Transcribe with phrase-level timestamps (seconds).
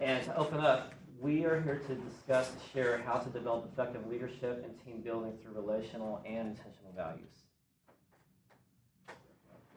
[0.00, 4.06] And to open up, we are here to discuss and share how to develop effective
[4.08, 7.44] leadership and team building through relational and intentional values.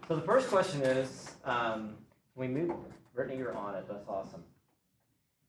[0.08, 1.95] So the first question is um,
[2.34, 2.76] can we move?
[3.14, 3.86] Brittany, you're on it.
[3.88, 4.44] That's awesome.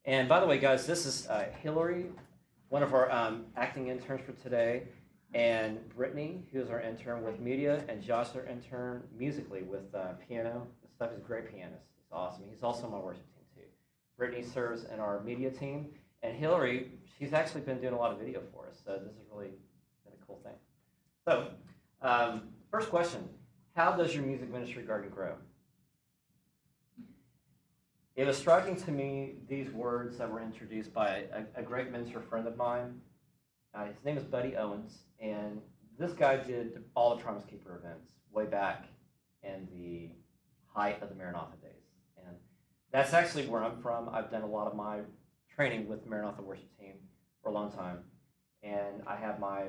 [0.06, 2.06] And by the way, guys, this is uh, Hillary,
[2.68, 4.84] one of our um, acting interns for today
[5.34, 10.12] and Brittany, who is our intern with media, and Josh, our intern musically with uh,
[10.28, 10.68] piano.
[10.80, 11.82] This stuff is great pianist.
[11.98, 12.44] It's awesome.
[12.48, 13.68] He's also on my worship team too.
[14.16, 15.88] Brittany serves in our media team,
[16.22, 18.78] and Hillary, she's actually been doing a lot of video for us.
[18.84, 19.50] So this has really
[20.04, 20.54] been a cool thing.
[21.26, 21.48] So,
[22.00, 23.28] um, first question:
[23.74, 25.34] How does your music ministry garden grow?
[28.16, 32.22] It was striking to me these words that were introduced by a, a great mentor
[32.22, 32.98] friend of mine.
[33.74, 35.60] Uh, his name is Buddy Owens, and
[35.98, 38.86] this guy did all the Promise Keeper events way back
[39.42, 40.12] in the
[40.66, 41.84] height of the Maranatha days.
[42.26, 42.36] And
[42.90, 44.08] that's actually where I'm from.
[44.08, 45.00] I've done a lot of my
[45.54, 46.94] training with the Maranatha worship team
[47.42, 47.98] for a long time.
[48.62, 49.64] And I have my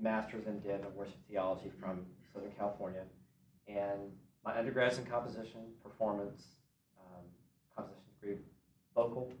[0.00, 3.02] master's in Div in worship theology from Southern California.
[3.68, 4.12] And
[4.42, 6.44] my undergrad's in composition, performance,
[8.20, 8.36] degree,
[8.94, 9.32] vocal,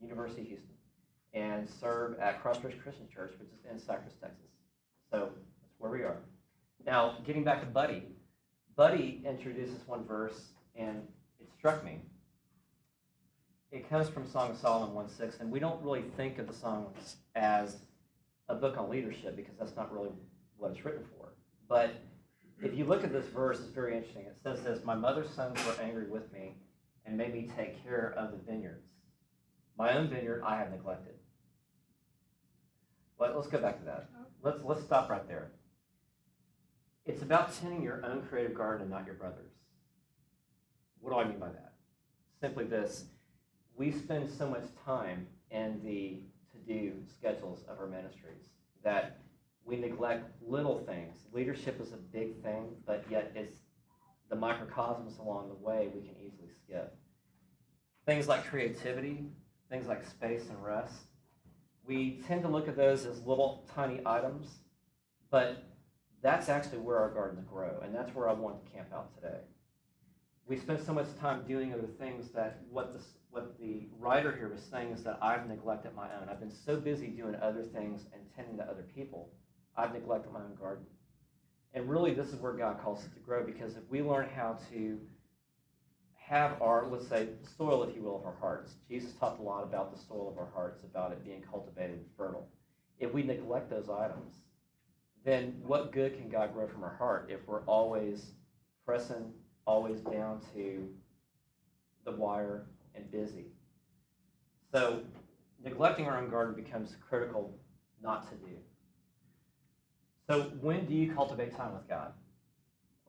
[0.00, 0.70] University of Houston
[1.32, 4.50] and serve at Crossroads Christian Church, which is in Cypress, Texas.
[5.10, 5.30] So
[5.62, 6.16] that's where we are.
[6.84, 8.04] Now, getting back to Buddy,
[8.76, 11.02] Buddy introduces one verse, and
[11.38, 12.00] it struck me.
[13.70, 16.52] It comes from Song of Solomon 1 6, and we don't really think of the
[16.52, 17.76] Songs as
[18.48, 20.10] a book on leadership because that's not really
[20.56, 21.28] what it's written for.
[21.68, 21.94] But
[22.60, 24.24] if you look at this verse, it's very interesting.
[24.24, 26.56] It says this My mother's sons were angry with me
[27.10, 28.86] and made me take care of the vineyards.
[29.76, 31.14] My own vineyard I have neglected.
[33.18, 34.08] Let, let's go back to that.
[34.44, 35.50] Let's, let's stop right there.
[37.06, 39.50] It's about tending your own creative garden and not your brother's.
[41.00, 41.72] What do I mean by that?
[42.40, 43.06] Simply this
[43.76, 46.20] we spend so much time in the
[46.52, 48.50] to do schedules of our ministries
[48.84, 49.18] that
[49.64, 51.16] we neglect little things.
[51.32, 53.56] Leadership is a big thing, but yet it's
[54.28, 56.99] the microcosms along the way we can easily skip.
[58.10, 59.26] Things like creativity,
[59.70, 60.94] things like space and rest.
[61.86, 64.48] We tend to look at those as little tiny items,
[65.30, 65.62] but
[66.20, 69.38] that's actually where our gardens grow, and that's where I want to camp out today.
[70.44, 73.00] We spend so much time doing other things that what the,
[73.30, 76.28] what the writer here was saying is that I've neglected my own.
[76.28, 79.30] I've been so busy doing other things and tending to other people,
[79.76, 80.84] I've neglected my own garden.
[81.74, 84.58] And really, this is where God calls us to grow because if we learn how
[84.72, 84.98] to
[86.30, 87.26] have our, let's say,
[87.58, 88.74] soil, if you will, of our hearts.
[88.88, 92.06] Jesus talked a lot about the soil of our hearts, about it being cultivated and
[92.16, 92.48] fertile.
[93.00, 94.36] If we neglect those items,
[95.24, 98.30] then what good can God grow from our heart if we're always
[98.86, 99.32] pressing,
[99.66, 100.88] always down to
[102.04, 103.46] the wire and busy?
[104.72, 105.00] So,
[105.64, 107.58] neglecting our own garden becomes critical
[108.00, 108.52] not to do.
[110.28, 112.12] So, when do you cultivate time with God?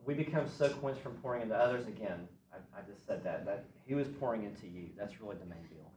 [0.04, 2.28] We become so quenched from pouring into others again.
[2.54, 4.90] I, I just said that, that he was pouring into you.
[4.98, 5.92] That's really the main deal.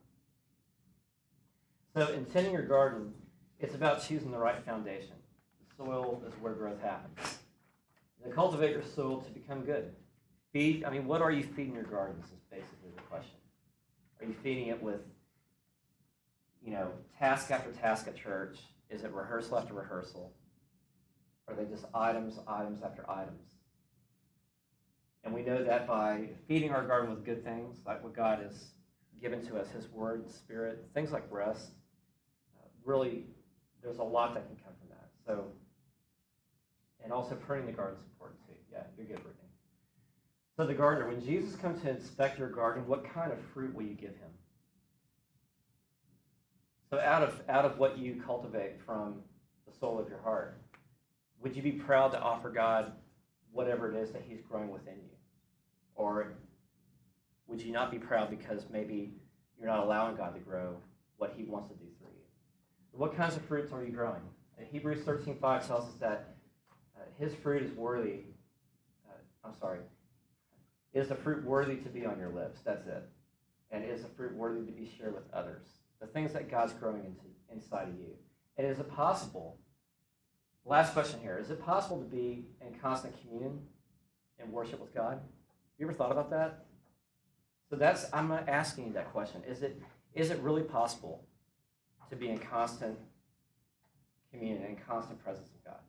[1.95, 3.13] So in tending your garden,
[3.61, 5.15] it's about choosing the right foundation.
[5.61, 7.39] The soil is where growth happens.
[8.25, 9.95] And cultivate your soil to become good.
[10.53, 13.37] Feed, I mean, what are you feeding your gardens is basically the question.
[14.21, 15.01] Are you feeding it with,
[16.65, 18.59] you know, task after task at church?
[18.89, 20.33] Is it rehearsal after rehearsal?
[21.49, 23.54] Are they just items, items after items?
[25.25, 28.73] And we know that by feeding our garden with good things, like what God has
[29.21, 31.71] given to us, His Word, Spirit, things like rest,
[32.59, 33.25] uh, really,
[33.83, 35.09] there's a lot that can come from that.
[35.27, 35.47] So,
[37.03, 38.55] and also pruning the garden is important too.
[38.71, 39.49] Yeah, you're good, Brittany.
[40.57, 43.83] So the gardener, when Jesus comes to inspect your garden, what kind of fruit will
[43.83, 44.31] you give him?
[46.91, 49.23] So out of out of what you cultivate from
[49.67, 50.61] the soul of your heart,
[51.41, 52.93] would you be proud to offer God
[53.51, 55.14] whatever it is that He's growing within you?
[55.95, 56.35] Or
[57.47, 59.13] would you not be proud because maybe
[59.59, 60.77] you're not allowing God to grow
[61.19, 62.99] what He wants to do through you?
[62.99, 64.23] What kinds of fruits are you growing?
[64.59, 66.35] Uh, Hebrews 13.5 tells us that
[66.97, 68.21] uh, His fruit is worthy.
[69.09, 69.15] Uh,
[69.45, 69.81] I'm sorry.
[70.93, 72.61] Is the fruit worthy to be on your lips?
[72.65, 73.09] That's it.
[73.71, 75.67] And is the fruit worthy to be shared with others?
[76.01, 78.11] The things that God's growing into inside of you.
[78.57, 79.59] And is it possible
[80.67, 81.39] Last question here.
[81.39, 83.61] Is it possible to be in constant communion
[84.39, 85.21] and worship with God?
[85.85, 86.65] You ever thought about that?
[87.69, 89.45] So that's I'm asking you that question.
[89.45, 89.77] Is it
[90.15, 91.29] is it really possible
[92.09, 92.97] to be in constant
[94.33, 95.85] communion and constant presence of God?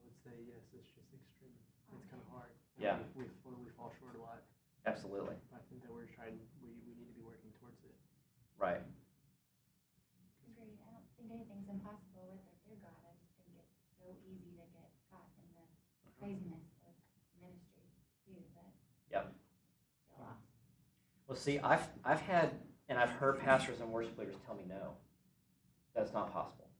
[0.00, 0.64] I would say yes.
[0.72, 1.52] It's just extreme.
[1.92, 2.56] It's kind of hard.
[2.80, 2.96] Yeah.
[3.12, 4.48] We, we, we fall short a lot.
[4.88, 5.36] Absolutely.
[5.52, 6.40] I think that we're trying.
[6.64, 7.92] We, we need to be working towards it.
[8.56, 8.80] Right.
[10.56, 10.80] Agreed.
[10.88, 12.96] I don't think anything's impossible with or through God.
[13.04, 15.64] I just think it's so easy to get caught in the
[16.20, 16.92] craziness of
[17.40, 17.88] ministry
[18.24, 18.72] too that
[19.12, 19.32] Yep.
[19.32, 20.44] get lost.
[21.28, 22.50] Well, see, I've I've had
[22.88, 24.94] and I've heard pastors and worship leaders tell me no.
[25.94, 26.70] That's not possible.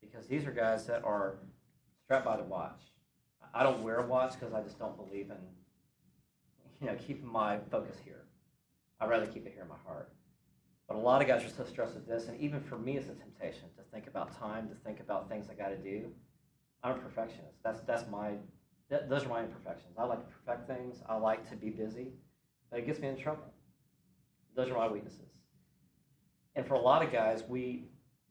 [0.00, 1.36] Because these are guys that are
[2.04, 2.80] strapped by the watch.
[3.54, 5.36] I don't wear a watch because I just don't believe in
[6.80, 8.24] you know keeping my focus here.
[8.98, 10.10] I'd rather keep it here in my heart.
[10.88, 13.10] But a lot of guys are so stressed with this, and even for me, it's
[13.10, 16.10] a temptation to think about time, to think about things I got to do.
[16.82, 17.62] I'm a perfectionist.
[17.62, 18.32] That's that's my
[18.88, 19.98] those are my imperfections.
[19.98, 21.02] I like to perfect things.
[21.06, 22.12] I like to be busy,
[22.72, 23.52] it gets me in trouble.
[24.54, 25.20] Those are my weaknesses.
[26.54, 27.84] And for a lot of guys, we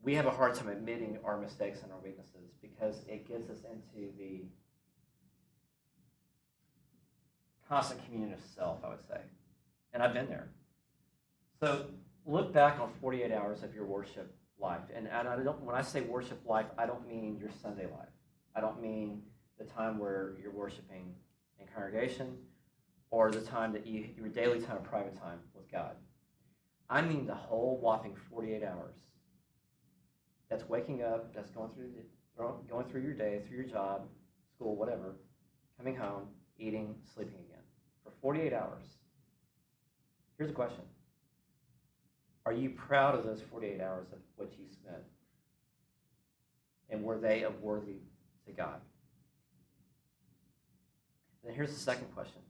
[0.04, 3.60] we have a hard time admitting our mistakes and our weaknesses because it gets us
[3.66, 4.46] into the
[7.68, 9.20] constant communion of self, I would say.
[9.94, 10.50] And I've been there.
[11.60, 11.88] So
[12.26, 14.84] look back on 48 hours of your worship life.
[14.96, 18.10] And, and I don't, when I say worship life, I don't mean your Sunday life.
[18.56, 19.24] I don't mean
[19.58, 21.16] the time where you're worshiping
[21.60, 22.38] in congregation
[23.10, 25.96] or the time that you, your daily time of private time with God.
[26.90, 28.96] I mean the whole whopping 48 hours.
[30.50, 34.08] That's waking up, that's going through, the, going through your day, through your job,
[34.56, 35.16] school, whatever,
[35.78, 36.28] coming home,
[36.58, 37.64] eating, sleeping again
[38.04, 38.84] for 48 hours.
[40.38, 40.84] Here's a question
[42.46, 45.04] Are you proud of those 48 hours of what you spent?
[46.90, 48.00] And were they of worthy
[48.46, 48.80] to God?
[51.44, 52.42] Then here's the second question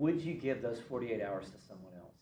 [0.00, 2.14] Would you give those 48 hours to someone else?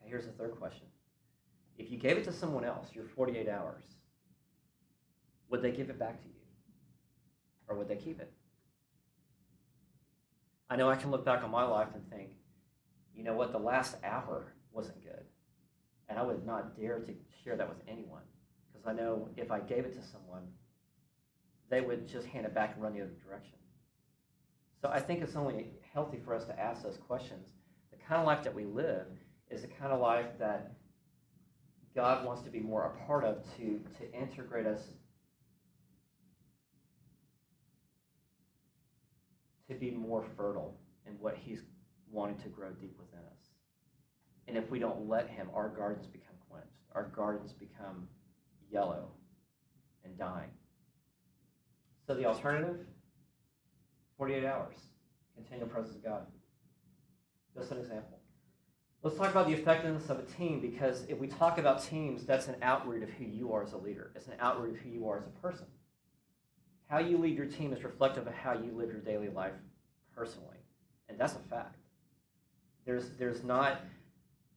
[0.00, 0.88] Okay, here's the third question.
[1.78, 3.84] If you gave it to someone else, your 48 hours,
[5.50, 6.34] would they give it back to you?
[7.68, 8.32] Or would they keep it?
[10.68, 12.30] I know I can look back on my life and think,
[13.14, 15.26] you know what, the last hour wasn't good.
[16.08, 17.14] And I would not dare to
[17.44, 18.22] share that with anyone
[18.72, 20.48] because I know if I gave it to someone,
[21.70, 23.58] they would just hand it back and run the other direction.
[24.80, 27.46] So I think it's only healthy for us to ask those questions.
[27.90, 29.06] The kind of life that we live
[29.50, 30.72] is the kind of life that
[31.94, 34.82] God wants to be more a part of to, to integrate us
[39.68, 41.62] to be more fertile in what He's
[42.10, 43.50] wanting to grow deep within us.
[44.46, 46.68] And if we don't let Him, our gardens become quenched.
[46.94, 48.08] Our gardens become
[48.70, 49.08] yellow
[50.04, 50.50] and dying.
[52.06, 52.86] So the alternative
[54.18, 54.76] 48 hours,
[55.34, 56.26] continual presence of God.
[57.54, 58.18] Just an example.
[59.02, 62.48] Let's talk about the effectiveness of a team because if we talk about teams, that's
[62.48, 64.10] an outroot of who you are as a leader.
[64.16, 65.66] It's an outroot of who you are as a person.
[66.88, 69.52] How you lead your team is reflective of how you live your daily life
[70.14, 70.56] personally.
[71.08, 71.76] And that's a fact.
[72.84, 73.80] There's, there's not,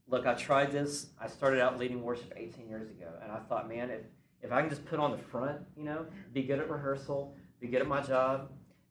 [0.07, 1.07] look, I tried this.
[1.19, 4.01] I started out leading worship 18 years ago, and I thought, man, if,
[4.41, 7.67] if I can just put on the front, you know, be good at rehearsal, be
[7.67, 8.49] good at my job,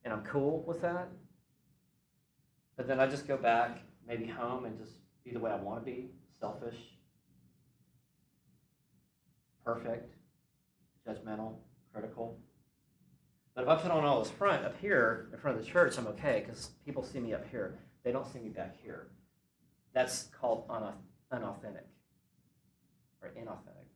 [0.09, 1.11] and I'm cool with that.
[2.79, 5.85] But then I just go back, maybe home, and just be the way I want
[5.85, 6.09] to be
[6.41, 6.77] selfish,
[9.63, 10.15] perfect,
[11.07, 11.57] judgmental,
[11.93, 12.39] critical.
[13.55, 15.99] But if I put on all this front up here in front of the church,
[15.99, 17.79] I'm okay because people see me up here.
[18.03, 19.09] They don't see me back here.
[19.93, 21.87] That's called unauthentic
[23.21, 23.89] or inauthentic.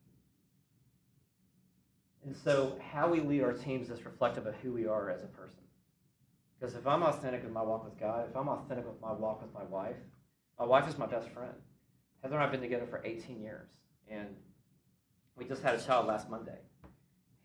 [2.27, 5.27] And so, how we lead our teams is reflective of who we are as a
[5.29, 5.63] person.
[6.63, 9.43] Because if I'm authentic with my walk with God, if I'm authentic with my walk
[9.43, 9.97] with my wife,
[10.61, 11.55] my wife is my best friend.
[12.23, 13.69] Heather and I have been together for 18 years,
[14.09, 14.29] and
[15.37, 16.59] we just had a child last Monday.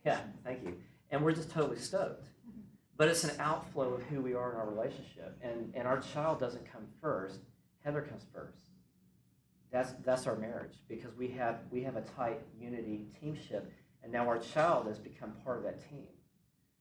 [0.06, 0.76] Yeah, thank you.
[1.10, 2.28] And we're just totally stoked.
[2.96, 5.36] But it's an outflow of who we are in our relationship.
[5.42, 7.40] And, and our child doesn't come first,
[7.84, 8.60] Heather comes first.
[9.72, 13.72] That's, that's our marriage because we have, we have a tight unity teamship,
[14.04, 16.06] and now our child has become part of that team.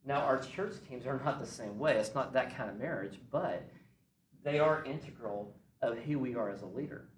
[0.06, 1.96] Now, our church teams are not the same way.
[1.96, 3.68] It's not that kind of marriage, but
[4.44, 7.08] they are integral of who we are as a leader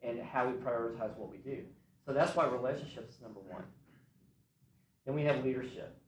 [0.00, 1.64] and how we prioritize what we do.
[2.06, 3.64] So that's why relationships is number one.
[5.04, 5.98] Then we have leadership.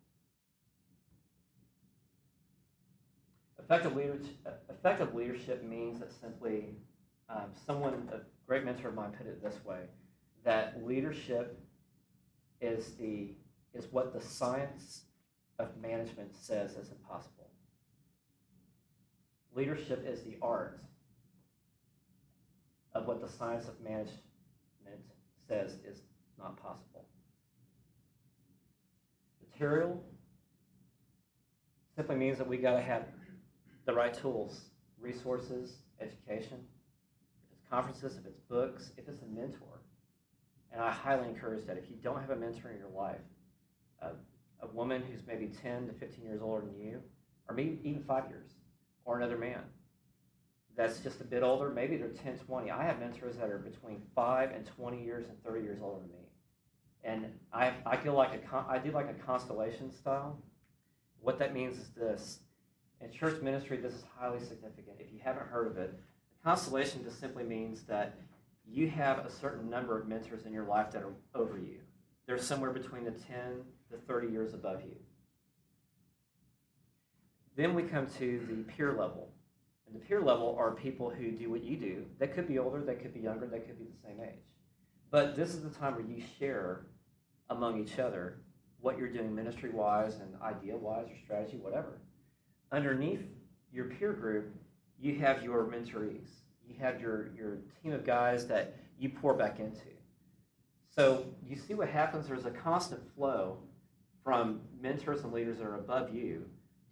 [3.59, 4.37] Effective leadership,
[4.71, 6.77] effective leadership means that simply
[7.29, 9.81] um, someone, a great mentor of mine put it this way,
[10.45, 11.61] that leadership
[12.61, 13.35] is the
[13.75, 15.03] is what the science
[15.59, 17.51] of management says is impossible.
[19.55, 20.81] Leadership is the art
[22.95, 24.21] of what the science of management
[25.49, 26.03] says is
[26.39, 27.07] not possible.
[29.51, 30.03] Material
[31.95, 33.05] simply means that we got to have
[33.87, 34.67] the right tools,
[35.01, 36.59] resources, education.
[37.45, 39.81] If it's conferences, if it's books, if it's a mentor.
[40.73, 41.79] And I highly encourage that.
[41.79, 43.21] If you don't have a mentor in your life,
[44.03, 44.11] uh,
[44.63, 47.01] a woman who's maybe 10 to 15 years older than you,
[47.49, 48.49] or maybe even five years,
[49.05, 49.63] or another man
[50.77, 52.71] that's just a bit older, maybe they're 10, 20.
[52.71, 56.11] I have mentors that are between 5 and 20 years and 30 years older than
[56.11, 56.29] me.
[57.03, 60.39] And I, I feel like a, I do like a constellation style.
[61.21, 62.41] What that means is this.
[63.01, 64.97] In church ministry, this is highly significant.
[64.99, 65.95] If you haven't heard of it,
[66.41, 68.19] a constellation just simply means that
[68.67, 71.79] you have a certain number of mentors in your life that are over you.
[72.27, 74.97] They're somewhere between the 10 to 30 years above you.
[77.57, 79.33] Then we come to the peer level.
[79.87, 82.05] And the peer level are people who do what you do.
[82.19, 84.41] They could be older, they could be younger, they could be the same age.
[85.11, 86.87] But this is the time where you share
[87.49, 88.41] among each other
[88.81, 92.01] what you're doing ministry wise and idea wise or strategy, whatever.
[92.73, 93.23] Underneath
[93.73, 94.55] your peer group,
[94.99, 96.29] you have your mentorees.
[96.67, 99.89] You have your, your team of guys that you pour back into.
[100.95, 102.27] So you see what happens?
[102.27, 103.59] There's a constant flow
[104.27, 106.45] from mentors and leaders that are above you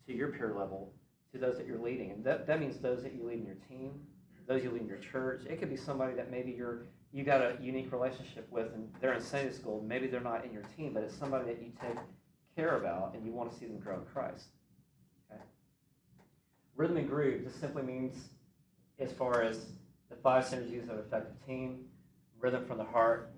[0.07, 0.93] to your peer level
[1.33, 2.13] to those that you're leading.
[2.13, 3.99] And that, that means those that you lead in your team,
[4.47, 5.43] those you lead in your church.
[5.51, 9.15] It could be somebody that maybe you're you got a unique relationship with and they're
[9.15, 9.85] in Sunday school.
[9.85, 11.99] Maybe they're not in your team, but it's somebody that you take
[12.55, 14.47] care about and you want to see them grow in Christ.
[15.31, 15.41] Okay?
[16.77, 18.29] Rhythm and groove just simply means
[19.01, 19.67] as far as
[20.09, 21.85] the five synergies of an effective team,
[22.39, 23.33] rhythm from the heart,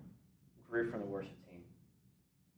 [0.70, 1.45] groove from the worship team,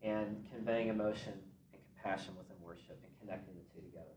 [0.03, 1.33] and conveying emotion
[1.73, 4.17] and compassion within worship and connecting the two together.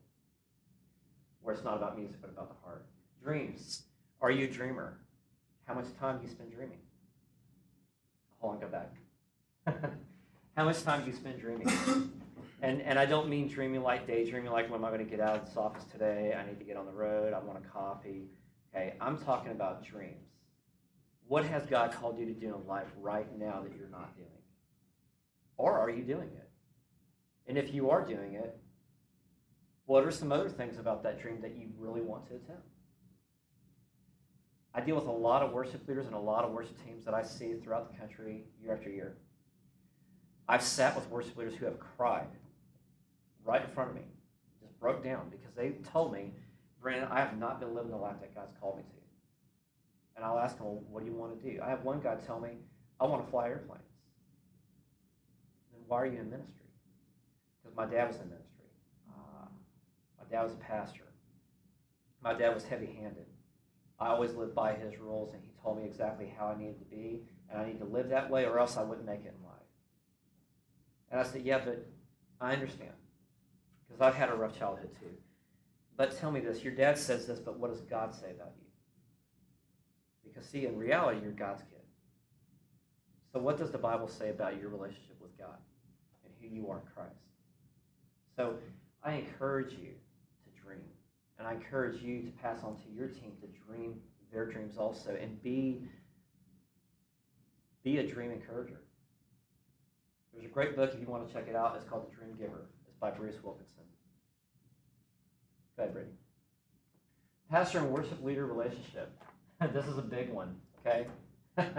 [1.42, 2.86] Where it's not about music, but about the heart.
[3.24, 3.84] Dreams.
[4.22, 5.00] Are you a dreamer?
[5.66, 6.80] How much time do you spend dreaming?
[8.40, 8.94] Hold on, go back.
[10.58, 11.68] How much time do you spend dreaming?
[12.64, 15.20] And, and I don't mean dreaming like daydreaming, like when am I going to get
[15.20, 16.36] out of this office today?
[16.40, 17.34] I need to get on the road.
[17.34, 18.28] I want a coffee.
[18.74, 20.28] Okay, I'm talking about dreams.
[21.28, 24.30] What has God called you to do in life right now that you're not doing?
[25.58, 26.50] Or are you doing it?
[27.48, 28.58] And if you are doing it,
[29.86, 32.67] what are some other things about that dream that you really want to attempt?
[34.74, 37.13] I deal with a lot of worship leaders and a lot of worship teams that
[37.13, 39.17] I see throughout the country year after year.
[40.48, 42.27] I've sat with worship leaders who have cried
[43.43, 44.03] right in front of me,
[44.62, 46.34] just broke down because they told me,
[46.81, 49.01] Brandon, I have not been living the life that God's called me to.
[50.15, 51.60] And I'll ask them, well, what do you want to do?
[51.62, 52.50] I have one guy tell me,
[53.00, 53.84] I want to fly airplanes.
[55.88, 56.68] Why are you in ministry?
[57.62, 58.66] Because my dad was in ministry.
[59.10, 59.48] Uh,
[60.18, 61.04] my dad was a pastor.
[62.24, 63.26] My dad was heavy handed.
[64.00, 66.86] I always lived by his rules, and he told me exactly how I needed to
[66.86, 69.46] be, and I need to live that way, or else I wouldn't make it in
[69.46, 69.58] life.
[71.12, 71.86] And I said, Yeah, but
[72.40, 72.94] I understand,
[73.88, 75.16] because I've had a rough childhood too.
[75.98, 78.66] But tell me this your dad says this, but what does God say about you?
[80.24, 81.82] Because, see, in reality, you're God's kid.
[83.34, 85.58] So, what does the Bible say about your relationship with God
[86.42, 87.20] who you are in Christ?
[88.36, 88.56] So,
[89.04, 89.90] I encourage you
[90.44, 90.82] to dream.
[91.40, 93.96] And I encourage you to pass on to your team to dream
[94.32, 95.82] their dreams also and be,
[97.84, 98.82] be a dream encourager.
[100.34, 102.36] There's a great book, if you want to check it out, it's called The Dream
[102.38, 102.70] Giver.
[102.88, 103.84] It's by Bruce Wilkinson.
[105.76, 106.16] Go ahead, Brittany.
[107.50, 109.12] Pastor and worship leader relationship.
[109.74, 110.56] this is a big one,
[110.86, 111.08] okay?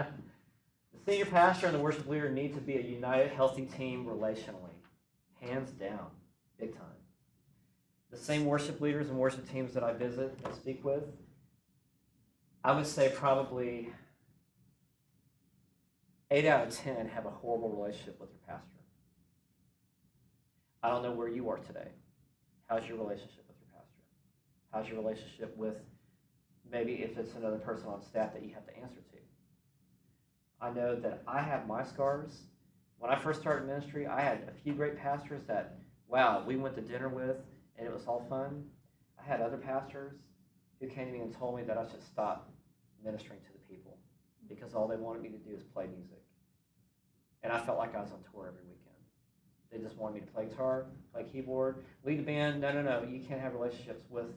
[1.05, 4.71] senior pastor and the worship leader need to be a united, healthy team relationally.
[5.41, 6.07] Hands down.
[6.59, 6.85] Big time.
[8.11, 11.03] the same worship leaders and worship teams that I visit and speak with,
[12.63, 13.89] I would say probably
[16.31, 18.69] eight out of ten have a horrible relationship with their pastor.
[20.83, 21.87] I don't know where you are today.
[22.67, 24.01] How's your relationship with your pastor?
[24.71, 25.77] How's your relationship with
[26.71, 29.12] maybe if it's another person on staff that you have to answer to?
[30.61, 32.43] I know that I have my scars.
[32.99, 36.75] When I first started ministry, I had a few great pastors that, wow, we went
[36.75, 37.37] to dinner with
[37.77, 38.63] and it was all fun.
[39.19, 40.13] I had other pastors
[40.79, 42.49] who came to me and told me that I should stop
[43.03, 43.97] ministering to the people
[44.47, 46.21] because all they wanted me to do is play music.
[47.43, 48.83] And I felt like I was on tour every weekend.
[49.71, 52.61] They just wanted me to play guitar, play keyboard, lead a band.
[52.61, 53.03] No, no, no.
[53.09, 54.27] You can't have relationships with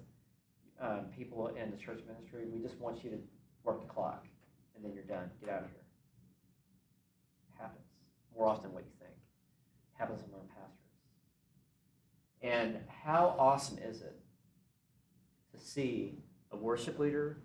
[0.81, 2.47] um, people in the church ministry.
[2.53, 3.19] We just want you to
[3.63, 4.27] work the clock,
[4.75, 5.31] and then you're done.
[5.41, 5.86] Get out of here.
[8.37, 9.13] More often what you think.
[9.13, 10.77] It happens among pastors.
[12.43, 14.19] And how awesome is it
[15.53, 16.19] to see
[16.53, 17.39] a worship leader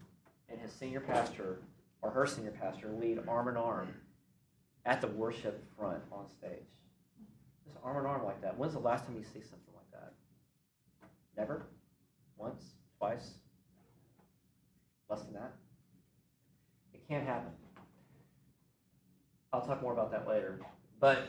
[0.50, 1.62] and his senior pastor
[2.01, 3.88] or her senior pastor lead arm in arm
[4.86, 6.67] at the worship front on stage?
[7.65, 8.57] Just arm in arm like that.
[8.57, 10.13] When's the last time you see something like that?
[11.38, 11.67] Never?
[12.38, 12.63] Once?
[12.98, 13.31] Twice?
[15.10, 15.53] Less than that?
[16.93, 17.51] It can't happen.
[19.53, 20.60] I'll talk more about that later.
[21.01, 21.27] But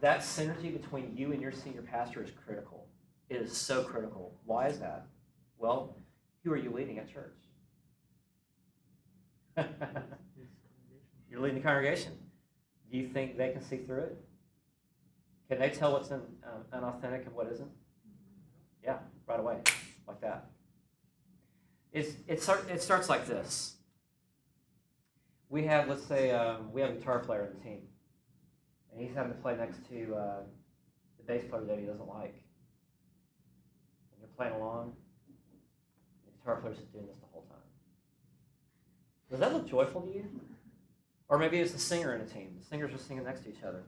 [0.00, 2.86] that synergy between you and your senior pastor is critical.
[3.28, 4.32] It is so critical.
[4.46, 5.06] Why is that?
[5.58, 5.96] Well,
[6.42, 7.36] who are you leading at church?
[11.30, 12.12] You're leading the congregation.
[12.90, 14.24] Do you think they can see through it?
[15.48, 17.70] Can they tell what's in, um, unauthentic and what isn't?
[18.82, 19.58] Yeah, right away,
[20.06, 20.46] like that.
[21.92, 23.74] It's, it, start, it starts like this.
[25.48, 27.80] We have, let's say, um, we have a guitar player in the team,
[28.92, 30.40] and he's having to play next to uh,
[31.18, 32.34] the bass player that he doesn't like.
[34.12, 34.94] And you're playing along,
[36.24, 37.58] the guitar player's just doing this the whole time.
[39.30, 40.24] Does that look joyful to you?
[41.28, 42.56] Or maybe it's the singer in a team.
[42.58, 43.84] The singers are singing next to each other.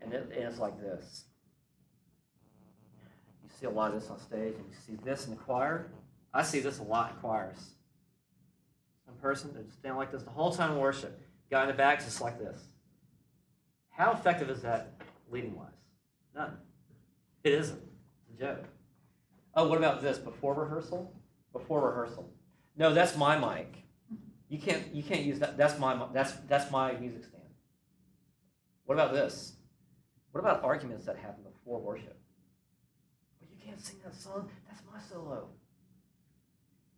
[0.00, 1.24] And, it, and it's like this.
[3.42, 5.90] You see a lot of this on stage, and you see this in the choir.
[6.32, 7.70] I see this a lot in choirs.
[9.04, 11.20] Some person that standing like this the whole time in worship.
[11.50, 12.60] Guy in the back is just like this.
[13.96, 14.92] How effective is that
[15.30, 15.70] leading wise?
[16.34, 16.58] None.
[17.44, 17.80] It isn't.
[18.30, 18.64] It's a joke.
[19.54, 20.18] Oh, what about this?
[20.18, 21.14] Before rehearsal?
[21.52, 22.30] Before rehearsal.
[22.76, 23.74] No, that's my mic.
[24.48, 25.56] You can't you can't use that.
[25.56, 27.42] That's my that's that's my music stand.
[28.84, 29.54] What about this?
[30.32, 32.18] What about arguments that happen before worship?
[33.40, 34.50] Well, you can't sing that song.
[34.68, 35.48] That's my solo.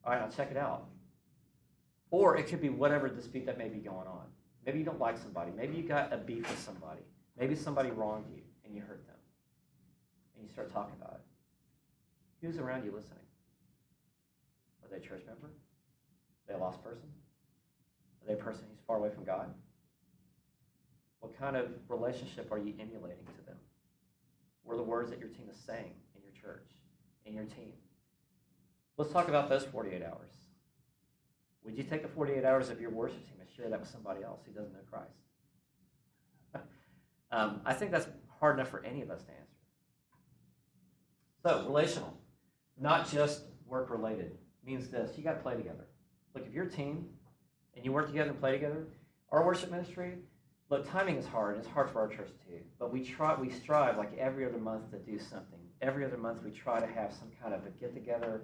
[0.05, 0.89] All right, I'll check it out.
[2.11, 4.25] Or it could be whatever dispute that may be going on.
[4.69, 5.51] Maybe you don't like somebody.
[5.57, 7.01] Maybe you got a beef with somebody.
[7.39, 9.17] Maybe somebody wronged you and you hurt them.
[10.37, 12.47] And you start talking about it.
[12.47, 13.25] Who's around you listening?
[14.83, 15.47] Are they a church member?
[15.47, 17.09] Are they a lost person?
[18.21, 19.55] Are they a person who's far away from God?
[21.21, 23.57] What kind of relationship are you emulating to them?
[24.65, 26.69] What are the words that your team is saying in your church,
[27.25, 27.73] in your team?
[28.99, 30.29] Let's talk about those 48 hours.
[31.65, 34.23] Would you take the 48 hours of your worship team and share that with somebody
[34.23, 35.19] else who doesn't know Christ?
[37.33, 38.09] um, I think that's
[38.41, 39.45] hard enough for any of us to answer.
[41.45, 42.17] So, relational,
[42.81, 45.87] not just work related, means this you got to play together.
[46.35, 47.07] Look, if you're a team
[47.75, 48.87] and you work together and play together,
[49.31, 50.15] our worship ministry,
[50.71, 51.59] look, timing is hard.
[51.59, 52.61] It's hard for our church too.
[52.79, 55.59] But we try, we strive like every other month to do something.
[55.81, 58.43] Every other month we try to have some kind of a get together,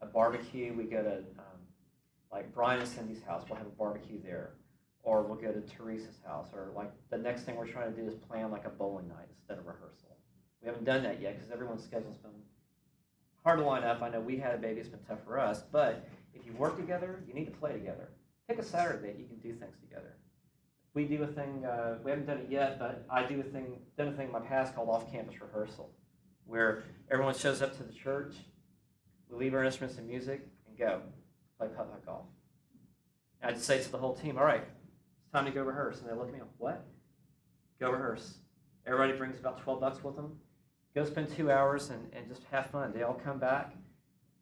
[0.00, 0.74] a barbecue.
[0.74, 1.61] We go to um,
[2.32, 3.44] like Brian and Cindy's house.
[3.48, 4.54] We'll have a barbecue there,
[5.02, 8.08] or we'll go to Teresa's house, or like the next thing we're trying to do
[8.08, 10.16] is plan like a bowling night instead of rehearsal.
[10.62, 12.30] We haven't done that yet because everyone's schedule's been
[13.44, 14.00] hard to line up.
[14.02, 15.62] I know we had a baby; it's been tough for us.
[15.70, 18.08] But if you work together, you need to play together.
[18.48, 20.16] Pick a Saturday that you can do things together.
[20.94, 21.64] We do a thing.
[21.64, 23.78] Uh, we haven't done it yet, but I do a thing.
[23.98, 25.90] Done a thing in my past called off-campus rehearsal,
[26.46, 28.34] where everyone shows up to the church.
[29.28, 31.00] We leave our instruments and music and go
[31.58, 32.26] play putt-putt golf.
[33.40, 34.64] And I'd say to the whole team, "All right,
[35.22, 36.84] it's time to go rehearse." And they look at me, "What?
[37.80, 38.38] Go rehearse."
[38.86, 40.40] Everybody brings about 12 bucks with them.
[40.94, 42.92] Go spend two hours and, and just have fun.
[42.92, 43.74] They all come back.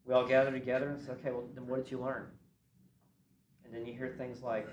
[0.05, 2.27] We all gather together and say, okay, well, then what did you learn?
[3.63, 4.67] And then you hear things like,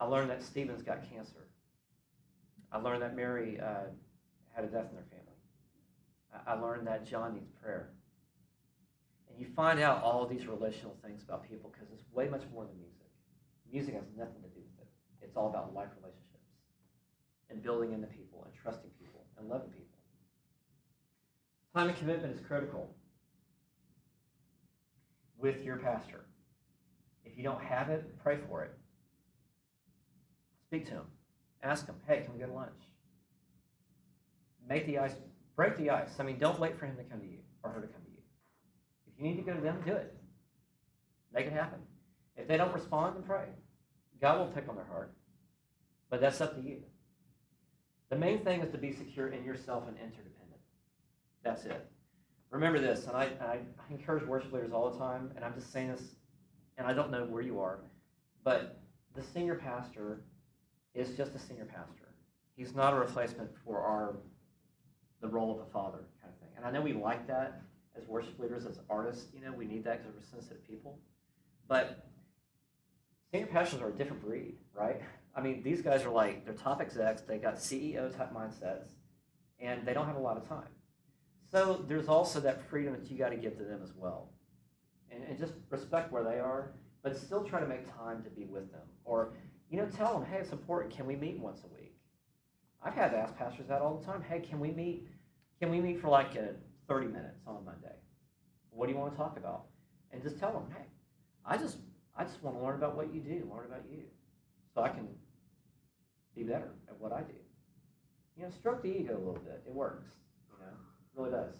[0.00, 1.48] I learned that Stephen's got cancer.
[2.72, 3.90] I learned that Mary uh,
[4.54, 5.36] had a death in their family.
[6.34, 7.90] I, I learned that John needs prayer.
[9.36, 12.64] And you find out all these relational things about people because it's way much more
[12.64, 13.06] than music.
[13.70, 14.88] Music has nothing to do with it.
[15.20, 16.48] It's all about life relationships
[17.50, 19.98] and building into people and trusting people and loving people.
[21.74, 22.88] Time and commitment is critical
[25.38, 26.24] with your pastor.
[27.22, 28.72] If you don't have it, pray for it.
[30.68, 31.06] Speak to him.
[31.62, 32.70] Ask him, hey, can we go to lunch?
[34.66, 35.12] Make the ice,
[35.56, 36.08] break the ice.
[36.18, 38.00] I mean, don't wait for him to come to you or her to come.
[39.18, 40.14] You need to go to them, do it.
[41.32, 41.80] Make it happen.
[42.36, 43.46] If they don't respond, then pray.
[44.20, 45.12] God will pick on their heart.
[46.10, 46.82] But that's up to you.
[48.10, 50.60] The main thing is to be secure in yourself and interdependent.
[51.42, 51.90] That's it.
[52.50, 53.58] Remember this, and I, I
[53.90, 56.02] encourage worship leaders all the time, and I'm just saying this,
[56.78, 57.80] and I don't know where you are,
[58.44, 58.80] but
[59.16, 60.22] the senior pastor
[60.94, 62.14] is just a senior pastor.
[62.56, 64.16] He's not a replacement for our
[65.20, 66.50] the role of a father kind of thing.
[66.56, 67.62] And I know we like that
[67.96, 70.98] as worship leaders, as artists, you know, we need that because we're sensitive people.
[71.68, 72.06] But
[73.32, 75.00] senior pastors are a different breed, right?
[75.34, 78.90] I mean, these guys are like, they're top execs, they got CEO type mindsets,
[79.60, 80.68] and they don't have a lot of time.
[81.50, 84.30] So there's also that freedom that you got to give to them as well.
[85.10, 88.46] And, and just respect where they are, but still try to make time to be
[88.46, 88.82] with them.
[89.04, 89.34] Or,
[89.70, 90.94] you know, tell them, hey, it's important.
[90.94, 91.94] Can we meet once a week?
[92.82, 94.22] I've had to ask pastors that all the time.
[94.22, 95.06] Hey, can we meet?
[95.60, 96.54] Can we meet for like a
[96.88, 97.94] 30 minutes on a Monday?
[98.70, 99.64] What do you want to talk about?
[100.12, 100.84] And just tell them, hey,
[101.44, 101.78] I just
[102.16, 104.02] I just want to learn about what you do, learn about you,
[104.74, 105.08] so I can
[106.34, 107.34] be better at what I do.
[108.36, 109.62] You know, stroke the ego a little bit.
[109.66, 110.06] It works.
[110.50, 111.54] You know, it really does.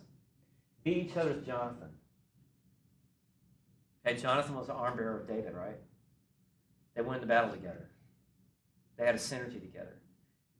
[0.85, 1.89] Be each other's Jonathan.
[4.05, 5.79] Hey, Jonathan was the arm bearer of David, right?
[6.95, 7.91] They went into battle together.
[8.97, 10.01] They had a synergy together.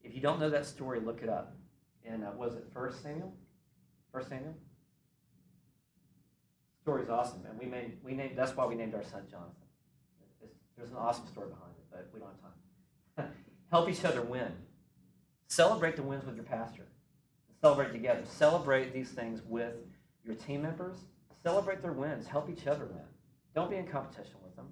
[0.03, 1.57] If you don't know that story, look it up.
[2.05, 3.35] And uh, was it First Samuel?
[4.17, 4.55] First Samuel.
[6.81, 9.53] Story's awesome, and we made we named that's why we named our son Jonathan.
[10.43, 13.35] It's, there's an awesome story behind it, but we don't have time.
[13.71, 14.51] Help each other win.
[15.49, 16.87] Celebrate the wins with your pastor.
[17.61, 18.23] Celebrate together.
[18.25, 19.75] Celebrate these things with
[20.25, 20.97] your team members.
[21.43, 22.27] Celebrate their wins.
[22.27, 23.05] Help each other win.
[23.55, 24.69] Don't be in competition with them.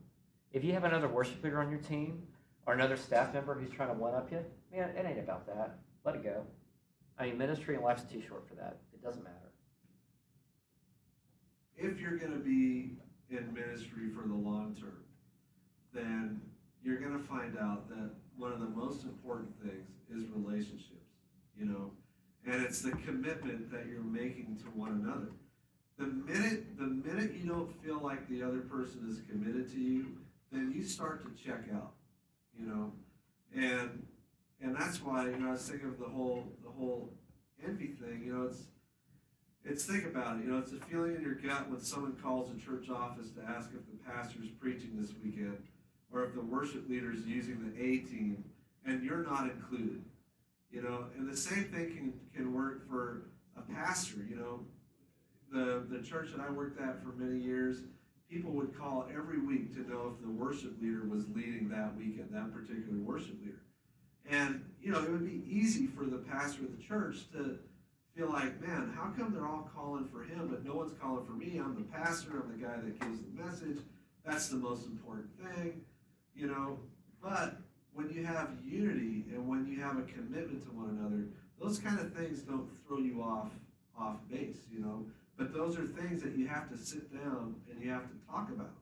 [0.53, 2.23] If you have another worship leader on your team
[2.65, 4.39] or another staff member who's trying to one up you,
[4.73, 5.81] man, it ain't about that.
[6.03, 6.47] Let it go.
[7.19, 8.79] I mean, ministry and life's too short for that.
[9.05, 9.53] Doesn't matter.
[11.77, 12.97] If you're going to be
[13.29, 15.05] in ministry for the long term,
[15.93, 16.41] then
[16.83, 21.11] you're going to find out that one of the most important things is relationships,
[21.55, 21.91] you know,
[22.47, 25.33] and it's the commitment that you're making to one another.
[25.99, 30.17] The minute the minute you don't feel like the other person is committed to you,
[30.51, 31.93] then you start to check out,
[32.59, 32.93] you know,
[33.55, 34.07] and
[34.61, 37.13] and that's why you know I was thinking of the whole the whole
[37.65, 38.23] envy thing.
[38.27, 38.65] You know, it's
[39.65, 40.45] it's think about it.
[40.45, 43.43] You know, it's a feeling in your gut when someone calls a church office to
[43.43, 45.59] ask if the pastor's preaching this weekend,
[46.13, 48.45] or if the worship leader is using the A team,
[48.87, 50.05] and you're not included.
[50.71, 54.19] You know, and the same thing can can work for a pastor.
[54.29, 54.61] You know,
[55.53, 57.79] the the church that I worked at for many years,
[58.29, 62.29] people would call every week to know if the worship leader was leading that weekend,
[62.33, 63.63] that particular worship leader.
[64.29, 67.59] And, you know, it would be easy for the pastor of the church to
[68.17, 71.33] feel like, man, how come they're all calling for him, but no one's calling for
[71.33, 71.59] me?
[71.59, 73.83] I'm the pastor, I'm the guy that gives the message.
[74.25, 75.83] That's the most important thing,
[76.35, 76.79] you know.
[77.23, 77.57] But
[77.93, 81.25] when you have unity and when you have a commitment to one another,
[81.61, 83.51] those kind of things don't throw you off
[83.99, 85.07] off base, you know.
[85.37, 88.49] But those are things that you have to sit down and you have to talk
[88.51, 88.75] about.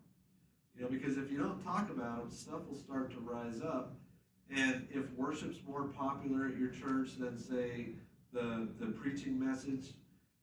[0.77, 3.93] You know, because if you don't talk about them, stuff will start to rise up
[4.55, 7.91] and if worship's more popular at your church than say
[8.33, 9.95] the the preaching message,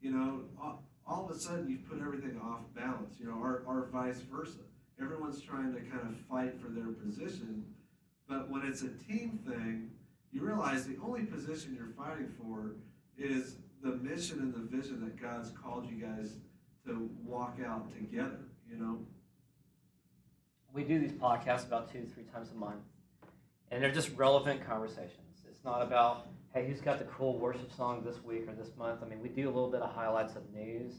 [0.02, 3.16] you know, all, all of a sudden you've put everything off balance.
[3.20, 4.60] You know, or, or vice versa.
[5.02, 7.64] Everyone's trying to kind of fight for their position,
[8.28, 9.92] but when it's a team thing,
[10.34, 12.76] you realize the only position you're fighting for
[13.18, 16.34] is the mission and the vision that God's called you guys
[16.86, 18.40] to walk out together.
[18.70, 19.00] You know.
[20.74, 22.82] We do these podcasts about two, three times a month
[23.72, 25.44] and they're just relevant conversations.
[25.50, 29.02] It's not about, hey, who's got the cool worship song this week or this month.
[29.04, 30.94] I mean, we do a little bit of highlights of news,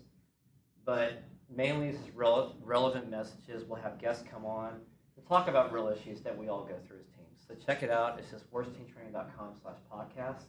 [0.84, 3.64] but mainly it's rele- relevant messages.
[3.64, 4.80] We'll have guests come on
[5.16, 7.44] to talk about real issues that we all go through as teams.
[7.48, 8.18] So check it out.
[8.18, 10.42] It's just worshipteamtraining.com slash podcast,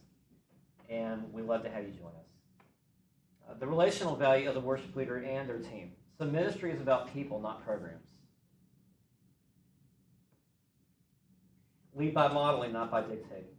[0.89, 2.27] and we love to have you join us.
[3.49, 5.93] Uh, the relational value of the worship leader and their team.
[6.17, 8.07] So ministry is about people, not programs.
[11.95, 13.55] Lead by modeling, not by dictating.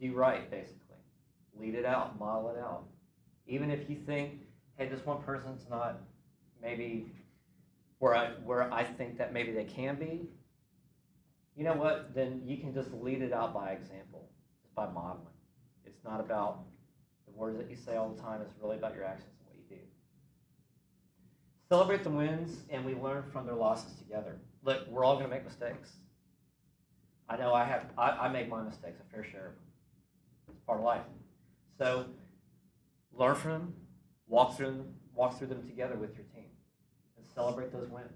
[0.00, 0.80] Do right, basically.
[1.58, 2.84] Lead it out, model it out.
[3.46, 4.40] Even if you think,
[4.76, 6.00] hey, this one person's not
[6.60, 7.06] maybe
[7.98, 10.28] where I where I think that maybe they can be,
[11.56, 12.14] you know what?
[12.14, 14.28] Then you can just lead it out by example,
[14.62, 15.26] just by modeling.
[15.84, 16.64] It's not about
[17.26, 19.56] the words that you say all the time it's really about your actions and what
[19.56, 19.82] you do.
[21.68, 24.38] Celebrate the wins, and we learn from their losses together.
[24.64, 25.90] Look, we're all going to make mistakes.
[27.28, 27.84] I know I have.
[27.96, 29.63] I, I make my mistakes a fair share of them.
[30.66, 31.02] Part of life.
[31.78, 32.06] So
[33.12, 33.74] learn from them,
[34.26, 36.50] walk through them, walk through them together with your team,
[37.16, 38.12] and celebrate those wins.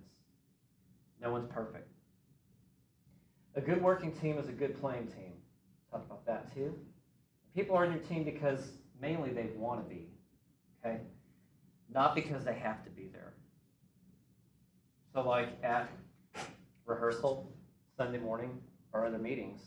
[1.20, 1.88] No one's perfect.
[3.54, 5.32] A good working team is a good playing team.
[5.90, 6.74] Talk about that too.
[7.54, 8.61] People are in your team because
[9.00, 10.06] mainly they want to be,
[10.84, 11.00] okay?
[11.92, 13.34] Not because they have to be there.
[15.12, 15.88] So, like at
[16.87, 17.50] rehearsal,
[17.96, 18.61] Sunday morning,
[18.92, 19.61] or other meetings,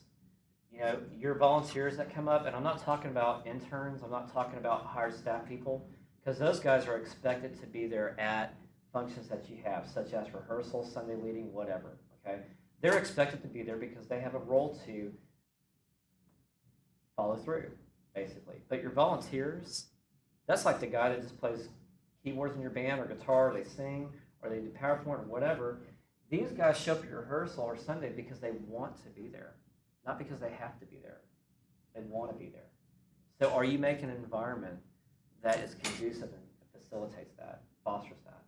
[0.72, 4.32] you know, your volunteers that come up, and I'm not talking about interns, I'm not
[4.32, 5.90] talking about hired staff people,
[6.24, 8.56] because those guys are expected to be there at
[8.94, 12.42] functions that you have, such as rehearsal, Sunday leading, whatever, okay?
[12.82, 15.12] They're expected to be there because they have a role to
[17.16, 17.72] follow through,
[18.16, 18.56] basically.
[18.70, 19.88] But your volunteers,
[20.48, 21.70] that's like the guy that just plays
[22.24, 24.10] keyboards in your band or guitar, or they sing,
[24.42, 25.82] or they do PowerPoint or whatever.
[26.30, 29.56] These guys show up at your rehearsal or Sunday because they want to be there,
[30.06, 31.22] not because they have to be there.
[31.96, 32.70] They want to be there.
[33.40, 34.76] So, are you making an environment
[35.44, 38.44] that is conducive and facilitates that, fosters that?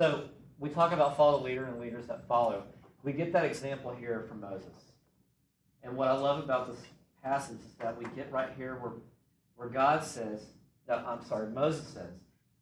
[0.00, 2.64] So, we talk about follow the leader and leaders that follow.
[3.02, 4.92] We get that example here from Moses.
[5.82, 6.80] And what I love about this
[7.22, 8.92] passage is that we get right here where,
[9.56, 10.40] where God says,
[10.88, 12.12] no, I'm sorry, Moses says,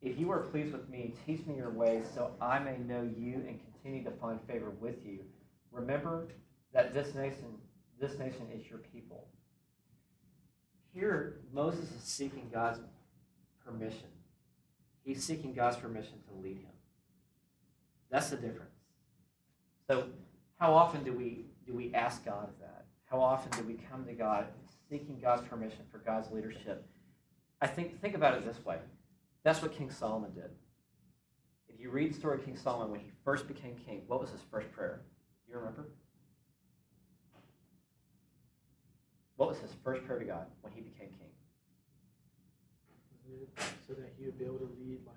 [0.01, 3.35] If you are pleased with me, teach me your ways so I may know you
[3.47, 5.21] and continue to find favor with you.
[5.73, 6.29] Remember
[6.73, 7.59] that this nation,
[8.01, 9.29] this nation is your people.
[10.93, 12.81] Here, Moses is seeking God's
[13.65, 14.09] permission.
[15.05, 16.73] He's seeking God's permission to lead him.
[18.11, 18.75] That's the difference.
[19.89, 20.05] So,
[20.59, 22.87] how often do we do we ask God of that?
[23.07, 24.47] How often do we come to God
[24.89, 26.87] seeking God's permission for God's leadership?
[27.61, 28.79] I think think about it this way.
[29.45, 30.51] That's what King Solomon did.
[31.69, 34.31] If you read the story of King Solomon when he first became king, what was
[34.31, 35.03] his first prayer?
[35.47, 35.89] Do you remember?
[39.43, 41.27] What was his first prayer to God when he became king?
[43.89, 45.17] So that he would be able to lead like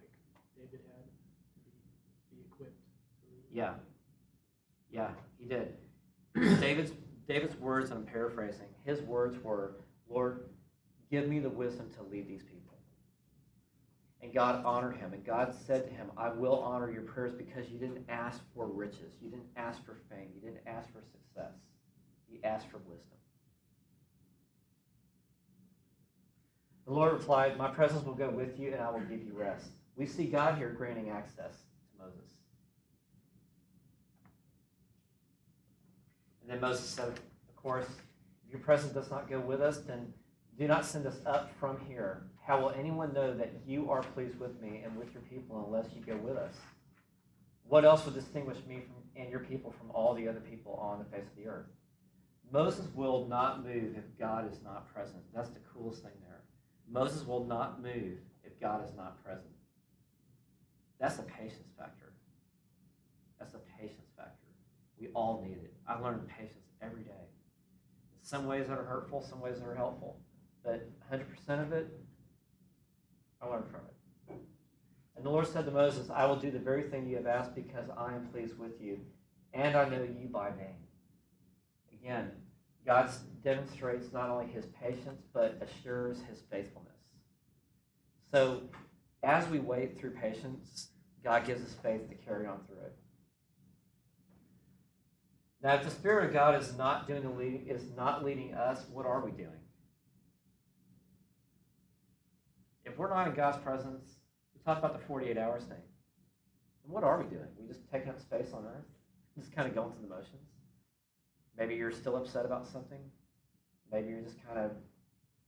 [0.58, 1.70] David had to be,
[2.36, 3.46] be equipped to lead?
[3.54, 3.74] Yeah.
[4.92, 5.76] Yeah, he did.
[6.60, 6.92] David's
[7.28, 9.76] David's words, and I'm paraphrasing, his words were,
[10.10, 10.50] Lord,
[11.12, 12.80] give me the wisdom to lead these people.
[14.24, 15.14] And God honored him.
[15.14, 18.66] And God said to him, I will honor your prayers because you didn't ask for
[18.66, 19.14] riches.
[19.22, 20.30] You didn't ask for fame.
[20.34, 21.54] You didn't ask for success.
[22.28, 23.20] You asked for wisdom.
[26.86, 29.68] The Lord replied, My presence will go with you and I will give you rest.
[29.96, 32.32] We see God here granting access to Moses.
[36.42, 37.88] And then Moses said, Of course,
[38.46, 40.14] if your presence does not go with us, then
[40.60, 42.24] do not send us up from here.
[42.46, 45.88] How will anyone know that you are pleased with me and with your people unless
[45.96, 46.54] you go with us?
[47.68, 51.00] What else would distinguish me from, and your people from all the other people on
[51.00, 51.66] the face of the earth?
[52.52, 55.24] Moses will not move if God is not present.
[55.34, 56.35] That's the coolest thing there.
[56.90, 59.48] Moses will not move if God is not present.
[61.00, 62.14] That's the patience factor.
[63.40, 64.32] That's the patience factor.
[65.00, 65.74] We all need it.
[65.88, 67.12] I learn patience every day.
[68.22, 70.18] Some ways that are hurtful, some ways that are helpful.
[70.64, 71.88] But 100% of it,
[73.42, 74.40] I learn from it.
[75.16, 77.56] And the Lord said to Moses, I will do the very thing you have asked
[77.56, 79.00] because I am pleased with you,
[79.54, 80.76] and I know you by name.
[81.94, 82.32] Again,
[82.86, 83.10] God
[83.46, 86.98] demonstrates not only his patience, but assures his faithfulness.
[88.32, 88.64] So,
[89.24, 90.90] as we wait through patience,
[91.24, 92.96] God gives us faith to carry on through it.
[95.64, 98.84] Now, if the Spirit of God is not doing the leading, is not leading us,
[98.92, 99.62] what are we doing?
[102.84, 104.18] If we're not in God's presence,
[104.54, 105.82] we talk about the 48 hours thing.
[106.88, 107.48] What are we doing?
[107.58, 108.86] We just taking up space on earth?
[109.38, 110.50] Just kind of going through the motions?
[111.58, 113.00] Maybe you're still upset about something.
[113.92, 114.72] Maybe you're just kind of,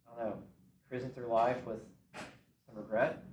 [0.07, 0.37] I don't know,
[0.89, 1.81] cruising through life with
[2.13, 3.23] some regret.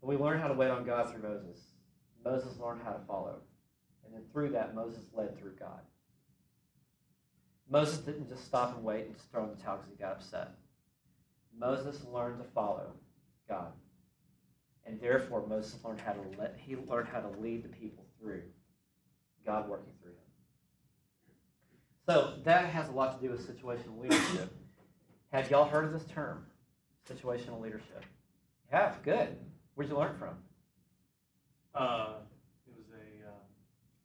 [0.00, 1.58] But we learn how to wait on God through Moses.
[2.24, 3.36] Moses learned how to follow.
[4.04, 5.80] And then through that, Moses led through God.
[7.70, 10.12] Moses didn't just stop and wait and just throw in the towel because he got
[10.12, 10.50] upset.
[11.58, 12.92] Moses learned to follow
[13.48, 13.72] God.
[14.86, 18.42] And therefore, Moses learned how to let, he learned how to lead the people through
[19.46, 19.93] God working.
[22.06, 24.52] So that has a lot to do with situational leadership.
[25.32, 26.46] Have y'all heard of this term,
[27.08, 28.04] situational leadership?
[28.70, 29.36] Yeah, good.
[29.74, 30.36] Where'd you learn from?
[31.74, 32.14] Uh,
[32.66, 33.32] it was a, uh,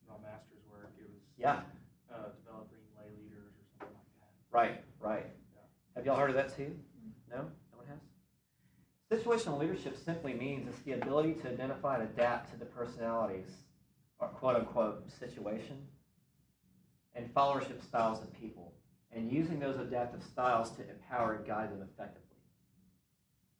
[0.07, 0.91] my master's work.
[0.97, 1.59] It was Yeah,
[2.11, 4.57] uh, developing lay leaders or something like that.
[4.57, 4.83] right.
[4.99, 5.25] Right.
[5.95, 6.73] Have y'all heard of that too?
[7.29, 7.37] No?
[7.37, 7.99] No one has?
[9.19, 13.49] Situational leadership simply means it's the ability to identify and adapt to the personalities
[14.19, 15.77] or quote unquote situation
[17.15, 18.73] and followership styles of people
[19.11, 22.37] and using those adaptive styles to empower and guide them effectively.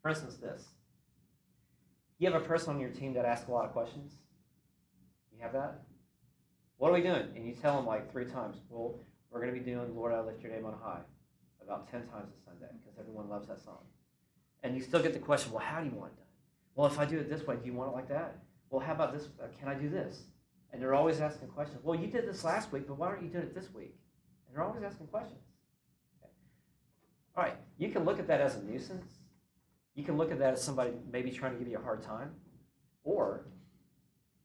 [0.01, 0.63] For instance, this.
[2.19, 4.13] You have a person on your team that asks a lot of questions.
[5.35, 5.81] You have that?
[6.77, 7.27] What are we doing?
[7.35, 8.99] And you tell them like three times, well,
[9.31, 11.01] we're going to be doing Lord, I lift your name on high
[11.69, 13.79] about 10 times a Sunday because everyone loves that song.
[14.63, 16.25] And you still get the question, well, how do you want it done?
[16.75, 18.37] Well, if I do it this way, do you want it like that?
[18.69, 19.27] Well, how about this?
[19.41, 20.23] Uh, can I do this?
[20.71, 21.79] And they're always asking questions.
[21.83, 23.95] Well, you did this last week, but why aren't you doing it this week?
[24.47, 25.41] And they're always asking questions.
[26.21, 26.31] Okay.
[27.35, 29.11] All right, you can look at that as a nuisance.
[29.95, 32.31] You can look at that as somebody maybe trying to give you a hard time.
[33.03, 33.47] Or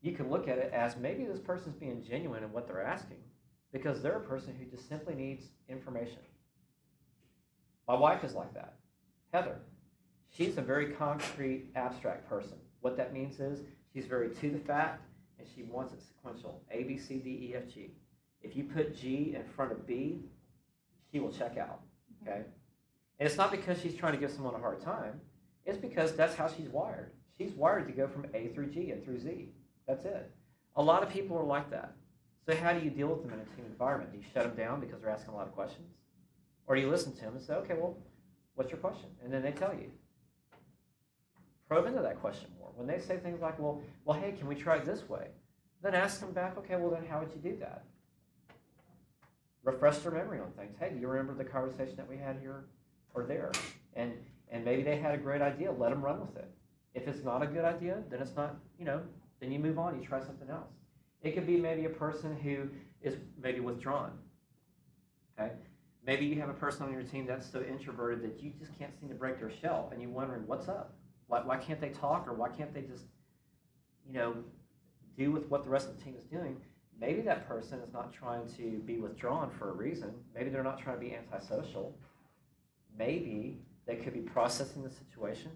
[0.01, 3.19] you can look at it as maybe this person's being genuine in what they're asking
[3.73, 6.19] because they're a person who just simply needs information.
[7.87, 8.77] My wife is like that.
[9.33, 9.61] Heather.
[10.31, 12.59] She's a very concrete, abstract person.
[12.81, 13.61] What that means is
[13.93, 15.03] she's very to the fact
[15.45, 17.91] and she wants it sequential A, B, C, D, E, F, G.
[18.43, 20.21] If you put G in front of B,
[21.13, 21.81] she will check out.
[22.13, 22.29] Mm-hmm.
[22.29, 22.43] Okay?
[23.19, 25.21] And it's not because she's trying to give someone a hard time,
[25.65, 27.13] it's because that's how she's wired.
[27.39, 29.49] She's wired to go from A through G and through Z.
[29.87, 30.31] That's it.
[30.77, 31.95] A lot of people are like that.
[32.47, 34.13] So, how do you deal with them in a team environment?
[34.13, 35.89] Do you shut them down because they're asking a lot of questions?
[36.67, 37.97] Or do you listen to them and say, okay, well,
[38.55, 39.09] what's your question?
[39.23, 39.91] And then they tell you.
[41.69, 42.64] Probe into that question more.
[42.77, 45.29] When they say things like, well, well, hey, can we try it this way?
[45.83, 47.85] Then ask them back, okay, well, then how would you do that?
[49.63, 50.75] Refresh their memory on things.
[50.79, 52.65] Hey, do you remember the conversation that we had here
[53.15, 53.53] or there?
[53.95, 54.13] And
[54.51, 55.73] and maybe they had a great idea.
[55.73, 56.49] Let them run with it.
[56.95, 59.01] If it's not a good idea, then it's not, you know,
[59.41, 60.01] then you move on.
[60.01, 60.71] You try something else.
[61.23, 62.69] It could be maybe a person who
[63.03, 64.13] is maybe withdrawn.
[65.39, 65.53] Okay?
[66.07, 68.93] Maybe you have a person on your team that's so introverted that you just can't
[69.01, 70.95] seem to break their shell, and you're wondering what's up.
[71.27, 73.05] Why, why can't they talk, or why can't they just,
[74.07, 74.37] you know,
[75.17, 76.57] do with what the rest of the team is doing?
[77.01, 80.13] Maybe that person is not trying to be withdrawn for a reason.
[80.35, 81.97] Maybe they're not trying to be antisocial.
[82.97, 85.51] Maybe they could be processing the situation.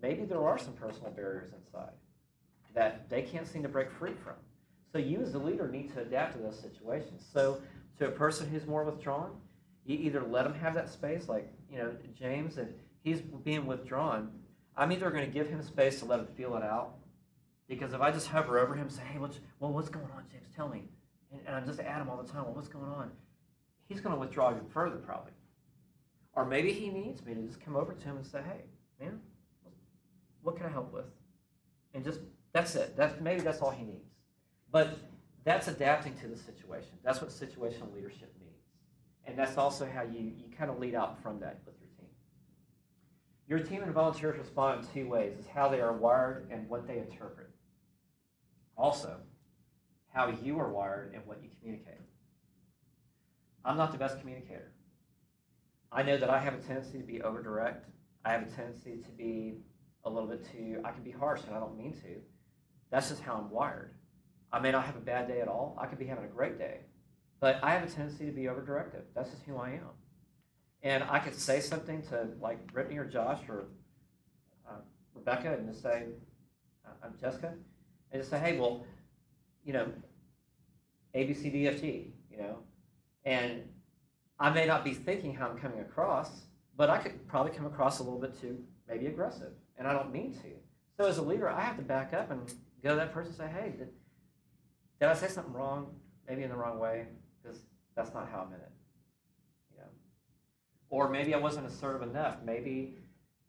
[0.00, 1.92] Maybe there are some personal barriers inside
[2.74, 4.34] that they can't seem to break free from.
[4.92, 7.24] So you as a leader need to adapt to those situations.
[7.32, 7.60] So
[7.98, 9.32] to a person who's more withdrawn,
[9.84, 12.68] you either let them have that space, like, you know, James, if
[13.02, 14.30] he's being withdrawn,
[14.76, 16.94] I'm either going to give him space to let him feel it out.
[17.68, 20.48] Because if I just hover over him say, hey, what's, well, what's going on, James?
[20.54, 20.84] Tell me.
[21.30, 23.10] And, and I'm just at him all the time, well, what's going on?
[23.88, 25.32] He's going to withdraw even further, probably.
[26.34, 28.62] Or maybe he needs me to just come over to him and say, hey,
[29.00, 29.20] man,
[30.42, 31.04] what can I help with?
[31.94, 32.20] And just,
[32.52, 32.96] that's it.
[32.96, 34.08] That's, maybe that's all he needs.
[34.70, 34.98] But
[35.44, 36.92] that's adapting to the situation.
[37.04, 38.52] That's what situational leadership means.
[39.26, 41.74] And that's also how you, you kind of lead out from that with
[43.52, 43.82] your team.
[43.82, 47.50] And volunteers respond in two ways is how they are wired and what they interpret.
[48.76, 49.16] Also,
[50.12, 52.00] how you are wired and what you communicate.
[53.64, 54.72] I'm not the best communicator.
[55.92, 57.86] I know that I have a tendency to be over direct.
[58.24, 59.58] I have a tendency to be
[60.04, 62.20] a little bit too, I can be harsh and I don't mean to.
[62.90, 63.94] That's just how I'm wired.
[64.52, 65.78] I may not have a bad day at all.
[65.80, 66.80] I could be having a great day.
[67.40, 69.02] But I have a tendency to be over directive.
[69.14, 69.90] That's just who I am.
[70.82, 73.66] And I could say something to like Brittany or Josh or
[74.68, 74.80] uh,
[75.14, 76.06] Rebecca and just say,
[76.84, 77.54] uh, I'm Jessica,
[78.10, 78.84] and just say, hey, well,
[79.64, 79.86] you know,
[81.14, 82.58] A, B, C, D, F, G, you know,
[83.24, 83.62] and
[84.40, 86.42] I may not be thinking how I'm coming across,
[86.76, 90.12] but I could probably come across a little bit too maybe aggressive, and I don't
[90.12, 90.48] mean to.
[90.98, 93.36] So as a leader, I have to back up and go to that person and
[93.36, 93.88] say, hey, did,
[95.00, 95.94] did I say something wrong?
[96.28, 97.06] Maybe in the wrong way?
[97.42, 97.60] because
[97.94, 98.72] that's not how I meant it.
[100.92, 102.36] Or maybe I wasn't assertive enough.
[102.44, 102.98] Maybe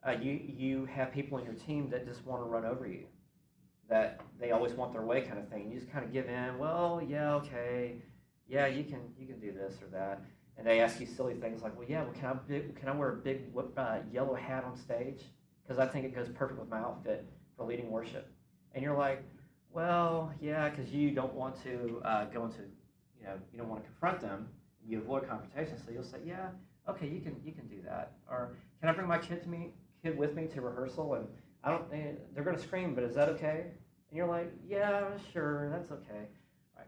[0.02, 3.04] uh, you you have people in your team that just want to run over you,
[3.86, 5.70] that they always want their way kind of thing.
[5.70, 6.56] You just kind of give in.
[6.56, 7.96] Well, yeah, okay,
[8.48, 10.22] yeah, you can you can do this or that,
[10.56, 13.10] and they ask you silly things like, well, yeah, well, can I can I wear
[13.10, 15.20] a big uh, yellow hat on stage
[15.62, 17.28] because I think it goes perfect with my outfit
[17.58, 18.26] for leading worship,
[18.72, 19.22] and you're like,
[19.70, 22.60] well, yeah, because you don't want to uh, go into
[23.20, 24.48] you know you don't want to confront them
[24.86, 26.48] you avoid confrontation so you'll say yeah
[26.88, 28.12] okay you can you can do that.
[28.30, 29.72] Or can i bring my kid to me
[30.02, 31.14] kid with me to rehearsal?
[31.14, 31.26] And
[31.62, 31.90] i don't
[32.34, 33.66] they're to scream but is that okay?
[34.10, 36.28] And you're like yeah sure that's okay.
[36.76, 36.86] Right.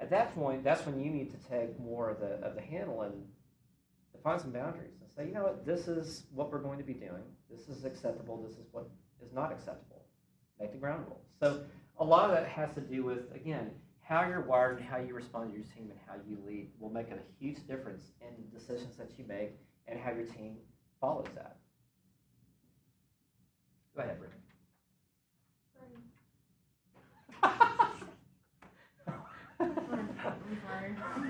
[0.00, 3.02] At that point that's when you need to take more of the of the handle
[3.02, 3.14] and
[4.12, 6.94] define some boundaries and say you know what this is what we're going to be
[6.94, 7.22] doing.
[7.50, 8.42] This is acceptable.
[8.42, 8.88] This is what
[9.24, 10.04] is not acceptable.
[10.60, 11.26] Make the ground rules.
[11.40, 11.64] So
[11.98, 13.70] a lot of that has to do with again
[14.08, 16.90] how you're wired and how you respond to your team and how you lead will
[16.90, 20.56] make a huge difference in the decisions that you make and how your team
[21.00, 21.56] follows that.
[23.96, 24.42] Go ahead, Brittany.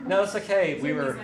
[0.06, 0.78] no, it's okay.
[0.80, 1.18] We were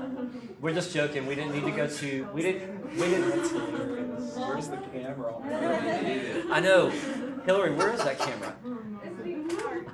[0.60, 1.26] we're just joking.
[1.26, 3.90] We didn't need to go to we didn't we didn't
[4.36, 5.34] Where's the camera?
[6.50, 6.90] I know.
[7.44, 8.54] Hillary, where is that camera?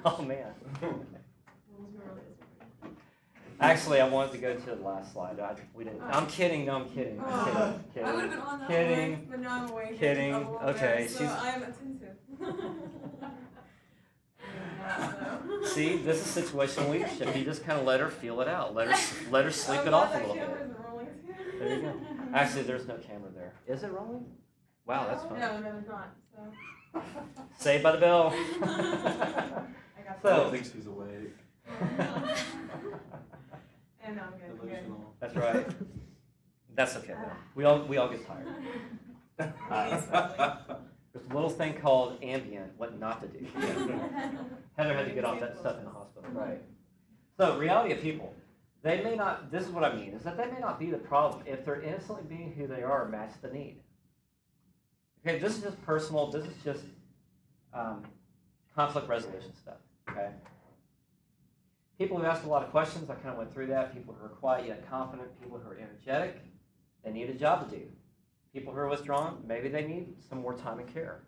[0.05, 0.53] Oh man.
[3.59, 5.41] Actually, I wanted to go to the last slide.
[5.41, 6.03] I, we didn't.
[6.03, 6.09] Oh.
[6.11, 6.67] I'm kidding.
[6.67, 7.19] No, I'm kidding.
[7.21, 7.75] I'm Oh.
[7.95, 8.07] kidding.
[8.09, 8.23] I would kidding.
[8.23, 9.13] have been on that Kidding.
[9.13, 9.99] one, but now I'm awake.
[9.99, 10.35] Kidding.
[10.35, 12.17] Okay, So she's- I'm attentive.
[15.69, 17.35] See, this is situational leadership.
[17.35, 18.75] You just kind of let her feel it out.
[18.75, 20.49] Let her let her sleep it off a little bit.
[20.87, 21.09] rolling.
[21.59, 21.95] There you go.
[22.35, 23.55] Actually, there's no camera there.
[23.67, 24.27] Is it rolling?
[24.87, 25.41] Wow, that's fun.
[25.41, 26.15] No, no, there's not.
[26.35, 26.43] So.
[27.59, 28.35] Saved by the bell.
[30.07, 31.35] I got So- I don't think she's awake.
[34.07, 34.51] And I'm good.
[34.51, 34.69] I'm good.
[34.69, 35.15] Delusional.
[35.19, 35.67] That's right.
[36.77, 37.33] That's okay though.
[37.57, 38.47] We all we all get tired.
[39.41, 39.47] Uh,
[41.13, 43.45] there's a little thing called Ambien, what not to do.
[44.77, 46.31] Heather had to get off that stuff in the hospital.
[46.31, 46.63] Right.
[47.37, 48.33] So reality of people,
[48.83, 49.51] they may not.
[49.51, 51.83] This is what I mean: is that they may not be the problem if they're
[51.83, 53.81] innocently being who they are, match the need.
[55.27, 56.31] Okay, this is just personal.
[56.31, 56.85] This is just
[57.75, 58.05] um,
[58.77, 59.79] conflict resolution stuff.
[60.11, 60.29] Okay.
[61.99, 63.95] People who asked a lot of questions, I kind of went through that.
[63.95, 66.43] People who are quiet yet confident, people who are energetic,
[67.05, 67.85] they need a job to do.
[68.53, 71.23] People who are withdrawn, maybe they need some more time and care.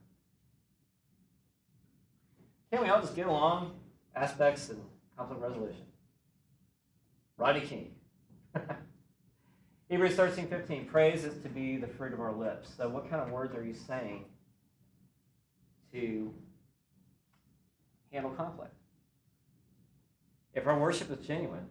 [2.70, 3.72] Can't we all just get along?
[4.14, 4.80] Aspects and
[5.16, 5.84] conflict resolution.
[7.38, 7.94] Rodney King.
[9.88, 10.86] Hebrews 13, 15.
[10.86, 12.70] Praise is to be the fruit of our lips.
[12.76, 14.26] So, what kind of words are you saying
[15.92, 16.34] to
[18.12, 18.74] handle conflict?
[20.54, 21.66] If our worship is genuine,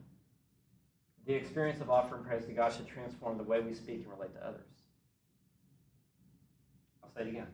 [1.25, 4.33] the experience of offering praise to God should transform the way we speak and relate
[4.35, 4.61] to others.
[7.03, 7.47] I'll say it again.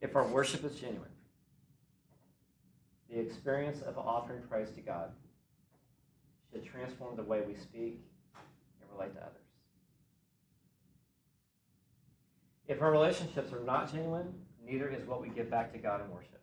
[0.00, 1.10] If our worship is genuine,
[3.10, 5.10] the experience of offering praise to God
[6.52, 8.00] should transform the way we speak
[8.80, 9.44] and relate to others.
[12.66, 14.32] If our relationships are not genuine,
[14.64, 16.40] neither is what we give back to God in worship.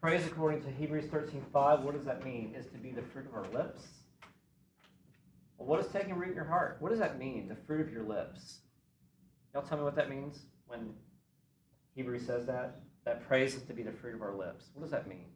[0.00, 2.54] Praise according to Hebrews 13:5, what does that mean?
[2.54, 3.80] Is to be the fruit of our lips.
[5.56, 6.76] Well, what is taking root in your heart?
[6.80, 8.60] What does that mean, the fruit of your lips?
[9.54, 10.94] Y'all tell me what that means when
[11.94, 12.82] Hebrews says that?
[13.04, 14.70] That praise is to be the fruit of our lips.
[14.74, 15.26] What does that mean?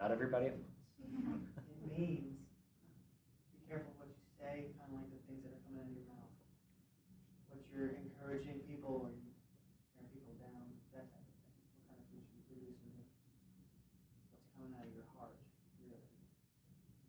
[0.00, 1.42] Not everybody at once.
[1.58, 2.38] It means
[3.50, 5.94] be careful what you say, kind of like the things that are coming out of
[5.98, 6.30] your mouth.
[7.50, 9.26] What you're encouraging people or you
[9.94, 11.58] tearing people down, that type of thing.
[11.74, 12.94] What kind of fruit you produce and
[14.30, 15.34] what's coming out of your heart,
[15.82, 15.98] really.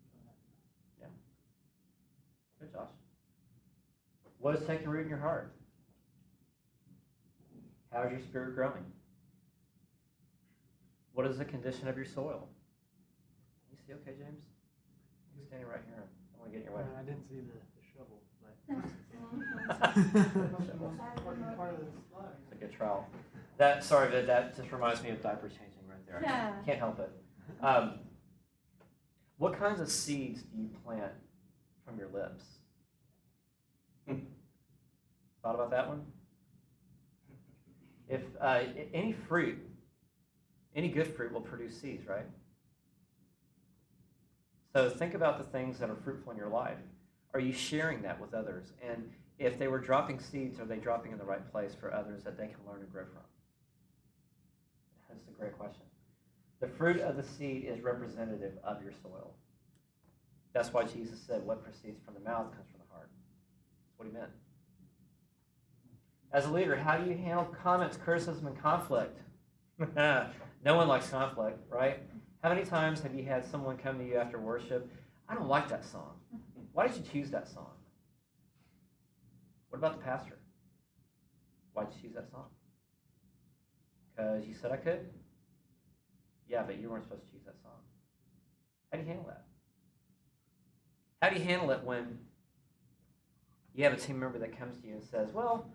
[0.10, 1.22] Coming out of your mouth.
[2.58, 2.90] Good, Josh.
[4.40, 5.54] What is taking root in your heart?
[7.92, 8.86] How is your spirit growing?
[11.14, 12.48] What is the condition of your soil?
[13.68, 14.44] Can you see okay, James?
[15.36, 16.06] I'm standing right here.
[16.34, 16.84] I want to get in your way.
[16.84, 18.56] Uh, I didn't see the, the shovel, but.
[21.18, 22.34] Important part of the slide.
[22.44, 23.08] It's a good trial.
[23.58, 26.22] That sorry, that that just reminds me of diaper changing right there.
[26.24, 26.54] Yeah.
[26.66, 27.12] Can't help it.
[27.62, 28.00] Um,
[29.38, 31.12] what kinds of seeds do you plant
[31.86, 32.46] from your lips?
[35.44, 36.06] Thought about that one?
[38.08, 38.62] If uh,
[38.94, 39.60] any fruit,
[40.76, 42.26] any good fruit will produce seeds, right?
[44.74, 46.78] So think about the things that are fruitful in your life.
[47.34, 48.74] Are you sharing that with others?
[48.88, 52.24] And if they were dropping seeds, are they dropping in the right place for others
[52.24, 53.22] that they can learn and grow from?
[55.10, 55.84] That's a great question.
[56.60, 59.34] The fruit of the seed is representative of your soil.
[60.54, 62.79] That's why Jesus said, What proceeds from the mouth comes from
[64.00, 64.32] what he meant.
[66.32, 69.20] As a leader, how do you handle comments, criticism, and conflict?
[69.96, 70.30] no
[70.64, 72.00] one likes conflict, right?
[72.42, 74.90] How many times have you had someone come to you after worship?
[75.28, 76.14] I don't like that song.
[76.72, 77.72] Why did you choose that song?
[79.70, 80.40] What about the pastor?
[81.74, 82.46] Why'd you choose that song?
[84.16, 85.10] Because you said I could?
[86.48, 87.82] Yeah, but you weren't supposed to choose that song.
[88.92, 89.46] How do you handle that?
[91.22, 92.20] How do you handle it when
[93.80, 95.72] you have a team member that comes to you and says, Well,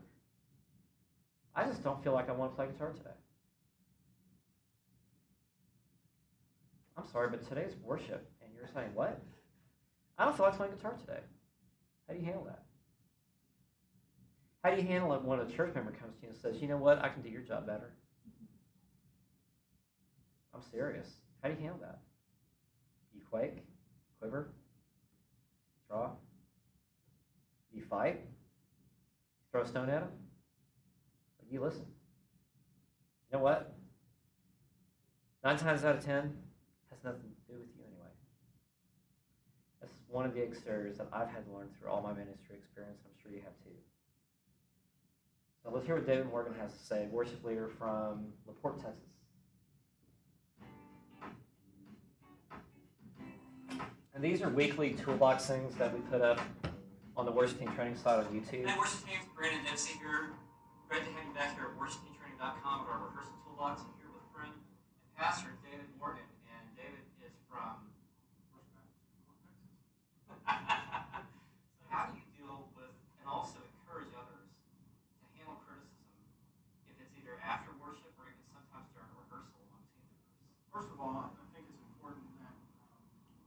[1.57, 3.16] I just don't feel like I want to play guitar today?
[6.96, 9.22] I'm sorry, but today's worship, and you're saying, What?
[10.18, 11.20] I don't feel like playing guitar today.
[12.07, 12.62] How do you handle that?
[14.62, 16.68] How do you handle it when a church member comes to you and says, you
[16.68, 17.92] know what, I can do your job better?
[20.55, 21.07] I'm serious.
[21.42, 21.98] How do you handle that?
[23.14, 23.64] You quake,
[24.18, 24.55] quiver,
[25.88, 26.12] draw.
[27.75, 28.20] You fight?
[29.51, 30.09] Throw a stone at him?
[31.49, 31.87] Do you listen?
[33.31, 33.75] You know what?
[35.43, 36.33] Nine times out of ten
[36.91, 38.11] has nothing to do with you anyway.
[39.81, 43.01] That's one of the exteriors that I've had to learn through all my ministry experience.
[43.05, 43.77] I'm sure you have too.
[45.62, 49.11] So let's hear what David Morgan has to say, worship leader from LaPorte, Texas.
[54.14, 56.41] And these are weekly toolbox things that we put up
[57.17, 58.67] on the worship team training site on YouTube.
[58.67, 60.35] Hey, worship team, Brandon Dempsey here.
[60.89, 63.83] Great to have you back here at worshipteamtraining.com at our rehearsal toolbox.
[63.87, 67.87] I'm here with friend and pastor David Morgan, and David is from.
[70.27, 72.93] so how do you deal with
[73.23, 74.51] and also encourage others
[75.23, 76.19] to handle criticism
[76.91, 80.11] if it's either after worship or even sometimes during a rehearsal among team members?
[80.75, 82.53] First of all, I think it's important that
[82.91, 82.99] um,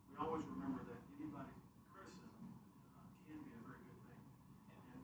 [0.07, 2.47] we always remember that anybody's criticism
[2.97, 4.23] uh, can be a very good thing,
[4.81, 4.97] and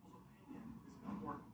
[0.00, 1.50] people's opinion is important.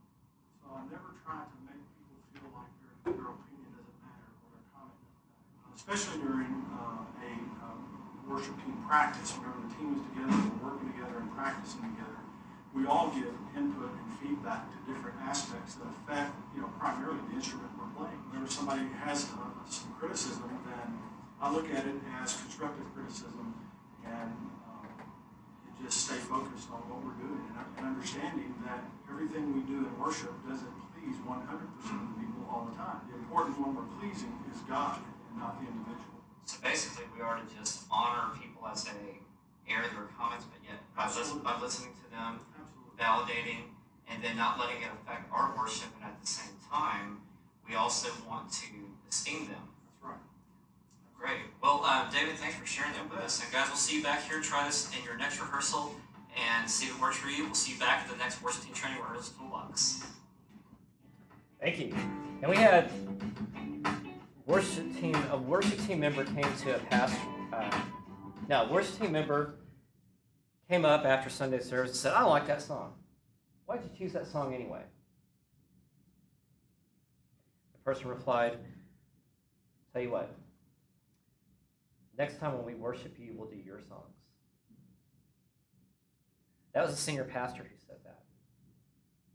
[0.62, 4.46] So I never try to make people feel like their, their opinion doesn't matter or
[4.54, 7.32] their comment doesn't matter, especially during uh, a
[7.62, 7.78] um,
[8.26, 9.38] worship team practice.
[9.38, 12.18] Whenever the team is together, we're working together and practicing together.
[12.74, 17.38] We all give input and feedback to different aspects that affect, you know, primarily the
[17.38, 18.18] instrument we're playing.
[18.34, 20.98] Whenever somebody has some criticism, then
[21.40, 23.54] I look at it as constructive criticism
[24.02, 24.34] and
[24.66, 24.90] um,
[25.86, 29.92] just stay focused on what we're doing and, and understanding that everything we do in
[30.02, 33.06] worship doesn't please 100% of the people all the time.
[33.06, 34.98] The important one we're pleasing is God
[35.36, 36.20] not the individual.
[36.44, 39.20] So basically, we are to just honor people as they
[39.68, 42.96] air their comments, but yet by, listen, by listening to them, Absolutely.
[42.98, 43.62] validating,
[44.08, 47.18] and then not letting it affect our worship, and at the same time,
[47.68, 48.66] we also want to
[49.08, 49.66] esteem them.
[49.90, 50.22] That's right.
[51.18, 51.42] Great.
[51.62, 53.42] Well, uh, David, thanks for sharing that with us.
[53.42, 54.40] And guys, we'll see you back here.
[54.40, 55.94] Try this in your next rehearsal
[56.36, 57.44] and see if it works for you.
[57.44, 60.04] We'll see you back at the next worship team training rehearsal toolbox.
[61.60, 61.92] Thank you.
[62.42, 62.90] And we had
[64.46, 65.16] worship team.
[65.30, 67.28] A worship team member came to a pastor.
[67.52, 67.80] Uh,
[68.48, 69.56] no, a worship team member
[70.70, 72.94] came up after Sunday service and said, "I like that song.
[73.66, 74.84] Why'd you choose that song anyway?"
[77.72, 78.58] The person replied,
[79.92, 80.34] "Tell you what.
[82.16, 84.14] Next time when we worship you, we'll do your songs."
[86.72, 88.22] That was a senior pastor who said that.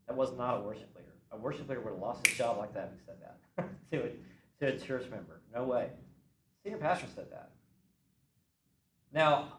[0.08, 1.16] That was not a worship leader.
[1.32, 3.70] A worship leader would have lost his job like that if he said that
[4.62, 5.42] to a church member.
[5.54, 5.90] No way.
[6.64, 7.50] Senior pastor said that.
[9.12, 9.54] Now,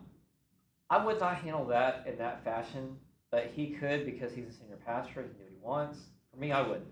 [0.89, 2.97] I would not handle that in that fashion,
[3.31, 5.23] but he could because he's a senior pastor.
[5.23, 5.99] He can do what he wants.
[6.31, 6.87] For me, I wouldn't.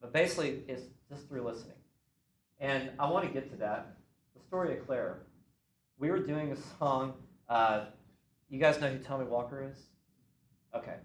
[0.00, 1.76] But basically, it's just through listening.
[2.58, 3.96] And I want to get to that.
[4.36, 5.20] The story of Claire.
[5.98, 7.14] We were doing a song.
[7.48, 7.84] Uh,
[8.50, 9.78] you guys know who Tommy Walker is?
[10.74, 10.96] Okay.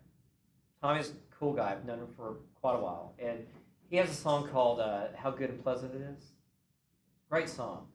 [0.82, 1.72] Tommy's a cool guy.
[1.72, 3.14] I've known him for quite a while.
[3.20, 3.46] And
[3.90, 6.32] he has a song called uh, How Good and Pleasant It Is.
[7.30, 7.88] Great song.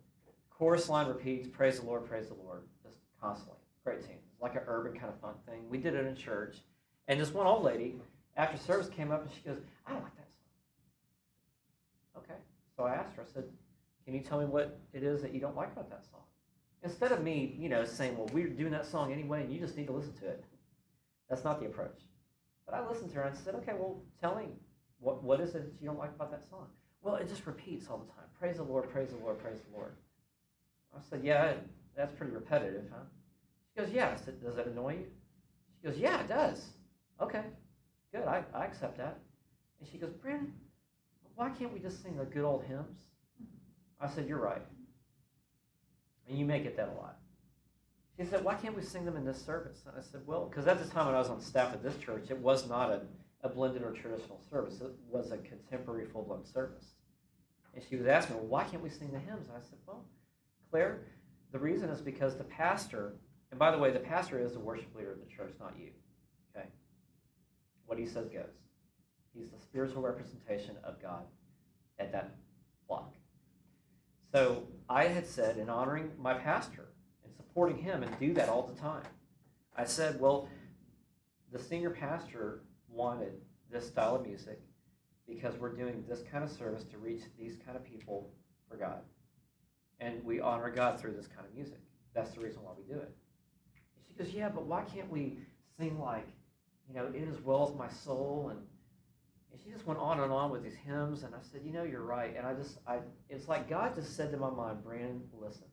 [0.50, 3.58] Chorus line repeats, Praise the Lord, praise the Lord, just constantly.
[3.84, 4.16] Great tune.
[4.32, 5.68] It's like an urban kind of fun thing.
[5.68, 6.58] We did it in church.
[7.08, 7.96] And this one old lady,
[8.36, 10.28] after service, came up and she goes, I don't like that
[12.14, 12.22] song.
[12.24, 12.40] Okay.
[12.76, 13.44] So I asked her, I said,
[14.04, 16.20] Can you tell me what it is that you don't like about that song?
[16.84, 19.76] Instead of me, you know, saying, Well, we're doing that song anyway, and you just
[19.76, 20.44] need to listen to it.
[21.28, 21.98] That's not the approach.
[22.66, 24.46] But I listened to her and said, Okay, well, tell me,
[25.02, 26.66] what, what is it you don't like about that song?
[27.02, 28.24] Well, it just repeats all the time.
[28.38, 29.92] Praise the Lord, praise the Lord, praise the Lord.
[30.96, 31.54] I said, Yeah,
[31.96, 33.04] that's pretty repetitive, huh?
[33.74, 34.14] She goes, Yeah.
[34.14, 35.06] I said, Does it annoy you?
[35.80, 36.64] She goes, Yeah, it does.
[37.20, 37.42] Okay,
[38.12, 38.24] good.
[38.24, 39.18] I, I accept that.
[39.80, 40.52] And she goes, Brandon,
[41.34, 42.98] why can't we just sing the good old hymns?
[44.00, 44.62] I said, You're right.
[46.28, 47.16] And you may get that a lot.
[48.18, 49.82] She said, Why can't we sing them in this service?
[49.86, 51.96] And I said, Well, because at the time when I was on staff at this
[51.96, 53.00] church, it was not a,
[53.42, 56.94] a blended or traditional service, it was a contemporary full blown service.
[57.74, 59.48] And she was asking, Well, why can't we sing the hymns?
[59.48, 60.04] And I said, Well,
[60.70, 61.00] Claire,
[61.52, 63.14] the reason is because the pastor,
[63.50, 65.90] and by the way, the pastor is the worship leader of the church, not you.
[66.54, 66.66] Okay?
[67.86, 68.52] What he says goes.
[69.34, 71.24] He's the spiritual representation of God
[71.98, 72.34] at that
[72.86, 73.14] flock.
[74.32, 76.88] So I had said, in honoring my pastor
[77.24, 79.02] and supporting him, and do that all the time,
[79.76, 80.48] I said, well,
[81.50, 82.62] the senior pastor
[82.92, 83.32] wanted
[83.70, 84.60] this style of music
[85.26, 88.30] because we're doing this kind of service to reach these kind of people
[88.68, 89.00] for God.
[90.00, 91.78] And we honor God through this kind of music.
[92.14, 93.14] That's the reason why we do it.
[94.08, 95.38] She goes, Yeah, but why can't we
[95.78, 96.28] sing like,
[96.88, 98.48] you know, it as well as my soul?
[98.50, 98.60] And,
[99.52, 101.22] and she just went on and on with these hymns.
[101.22, 102.34] And I said, You know, you're right.
[102.36, 105.64] And I just, I, it's like God just said to my mind, Brandon, listen.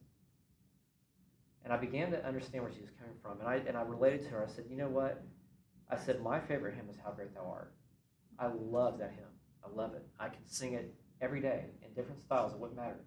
[1.64, 3.40] And I began to understand where she was coming from.
[3.40, 4.48] And I, and I related to her.
[4.48, 5.24] I said, You know what?
[5.90, 7.74] I said, My favorite hymn is How Great Thou Art.
[8.38, 9.26] I love that hymn.
[9.64, 10.06] I love it.
[10.20, 12.54] I can sing it every day in different styles.
[12.54, 13.04] It wouldn't matter to me.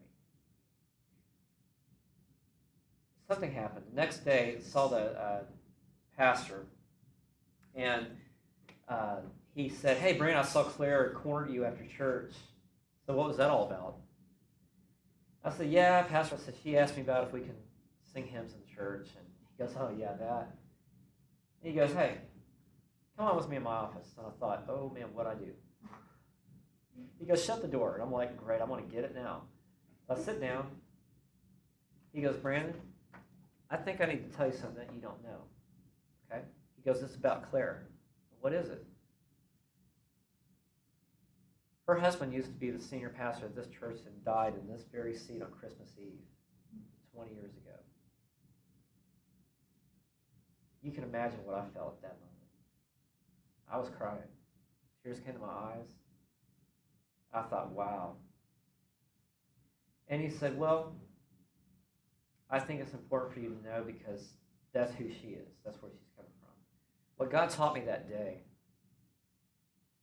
[3.29, 3.87] Something happened.
[3.91, 5.45] The next day, I saw the uh,
[6.17, 6.67] pastor,
[7.75, 8.07] and
[8.89, 9.21] uh,
[9.55, 12.35] he said, "Hey, Brian, I saw Claire cornered you after church.
[13.07, 13.97] So what was that all about?"
[15.45, 17.57] I said, "Yeah, pastor." I said she asked me about if we can
[18.13, 19.27] sing hymns in the church, and
[19.57, 20.55] he goes, "Oh yeah, that."
[21.63, 22.19] And he goes, "Hey,
[23.17, 25.53] come on with me in my office." And I thought, "Oh man, what I do?"
[27.19, 29.43] He goes, "Shut the door," and I'm like, "Great, I want to get it now."
[30.09, 30.81] I sit down.
[32.13, 32.75] He goes, "Brandon."
[33.73, 35.41] I think I need to tell you something that you don't know.
[36.31, 36.43] Okay?
[36.77, 37.87] He goes, This is about Claire.
[38.41, 38.85] What is it?
[41.87, 44.85] Her husband used to be the senior pastor of this church and died in this
[44.93, 46.21] very seat on Christmas Eve
[47.15, 47.77] 20 years ago.
[50.83, 52.32] You can imagine what I felt at that moment.
[53.73, 54.19] I was crying.
[55.03, 55.89] Tears came to my eyes.
[57.33, 58.17] I thought, wow.
[60.09, 60.95] And he said, Well,
[62.51, 64.35] I think it's important for you to know because
[64.75, 65.49] that's who she is.
[65.65, 66.51] That's where she's coming from.
[67.17, 68.43] What God taught me that day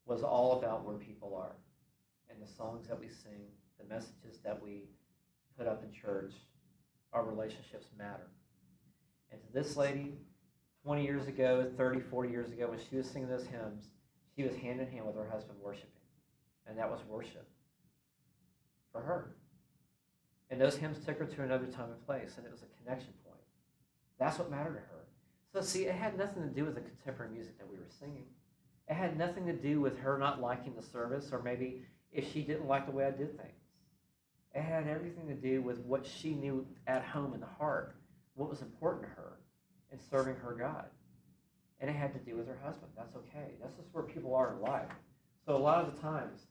[0.08, 1.56] was all about where people are
[2.32, 3.46] and the songs that we sing,
[3.78, 4.86] the messages that we
[5.58, 6.34] put up in church.
[7.14, 8.30] Our relationships matter.
[9.32, 10.18] And to this lady,
[10.84, 13.86] 20 years ago, 30, 40 years ago, when she was singing those hymns,
[14.36, 15.90] she was hand in hand with her husband worshiping.
[16.68, 17.48] And that was worship
[18.92, 19.36] for her.
[20.50, 23.14] And those hymns took her to another time and place, and it was a connection
[23.24, 23.42] point.
[24.18, 25.06] That's what mattered to her.
[25.54, 28.26] So, see, it had nothing to do with the contemporary music that we were singing.
[28.88, 32.42] It had nothing to do with her not liking the service, or maybe if she
[32.42, 33.54] didn't like the way I did things.
[34.56, 37.96] It had everything to do with what she knew at home in the heart,
[38.36, 39.34] what was important to her,
[39.92, 40.86] and serving her God.
[41.82, 42.92] And it had to do with her husband.
[42.98, 43.54] That's okay.
[43.62, 44.90] That's just where people are in life.
[45.46, 46.42] So, a lot of the times,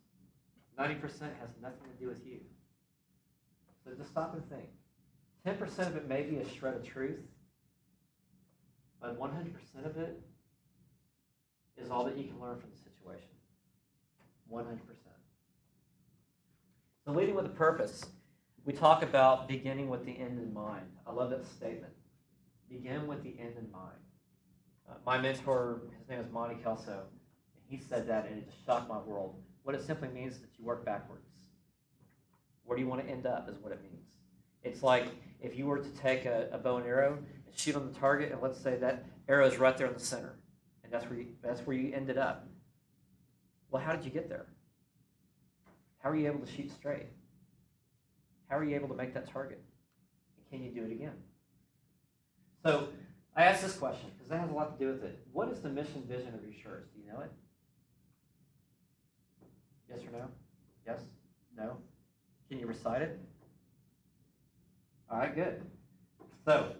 [0.78, 2.40] 90% has nothing to do with you.
[3.84, 4.68] So just stop and think.
[5.46, 7.20] 10% of it may be a shred of truth,
[9.00, 10.20] but 100% of it
[11.76, 13.28] is all that you can learn from the situation.
[14.52, 14.78] 100%.
[17.04, 18.04] So, leading with a purpose,
[18.64, 20.86] we talk about beginning with the end in mind.
[21.06, 21.92] I love that statement.
[22.68, 23.96] Begin with the end in mind.
[24.88, 27.02] Uh, my mentor, his name is Monty Kelso,
[27.54, 29.36] and he said that, and it just shocked my world.
[29.62, 31.28] What it simply means is that you work backwards.
[32.64, 34.06] Where do you want to end up, is what it means.
[34.62, 35.06] It's like
[35.40, 38.32] if you were to take a, a bow and arrow and shoot on the target,
[38.32, 40.38] and let's say that arrow is right there in the center,
[40.84, 42.46] and that's where you, that's where you ended up.
[43.70, 44.46] Well, how did you get there?
[45.98, 47.06] How are you able to shoot straight?
[48.48, 49.62] How are you able to make that target?
[50.36, 51.14] And can you do it again?
[52.68, 52.88] So
[53.34, 55.18] I asked this question because that has a lot to do with it.
[55.32, 56.84] What is the mission vision of your church?
[56.94, 57.32] Do you know it?
[59.88, 60.28] Yes or no?
[60.86, 61.00] Yes?
[61.56, 61.78] No?
[62.50, 63.18] Can you recite it?
[65.10, 65.62] All right, good.
[66.44, 66.72] So,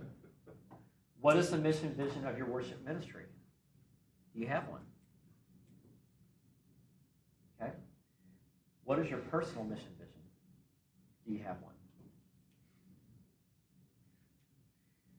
[1.22, 3.24] what is the mission vision of your worship ministry?
[4.34, 4.82] Do you have one?
[7.62, 7.72] Okay.
[8.84, 10.20] What is your personal mission vision?
[11.26, 11.77] Do you have one?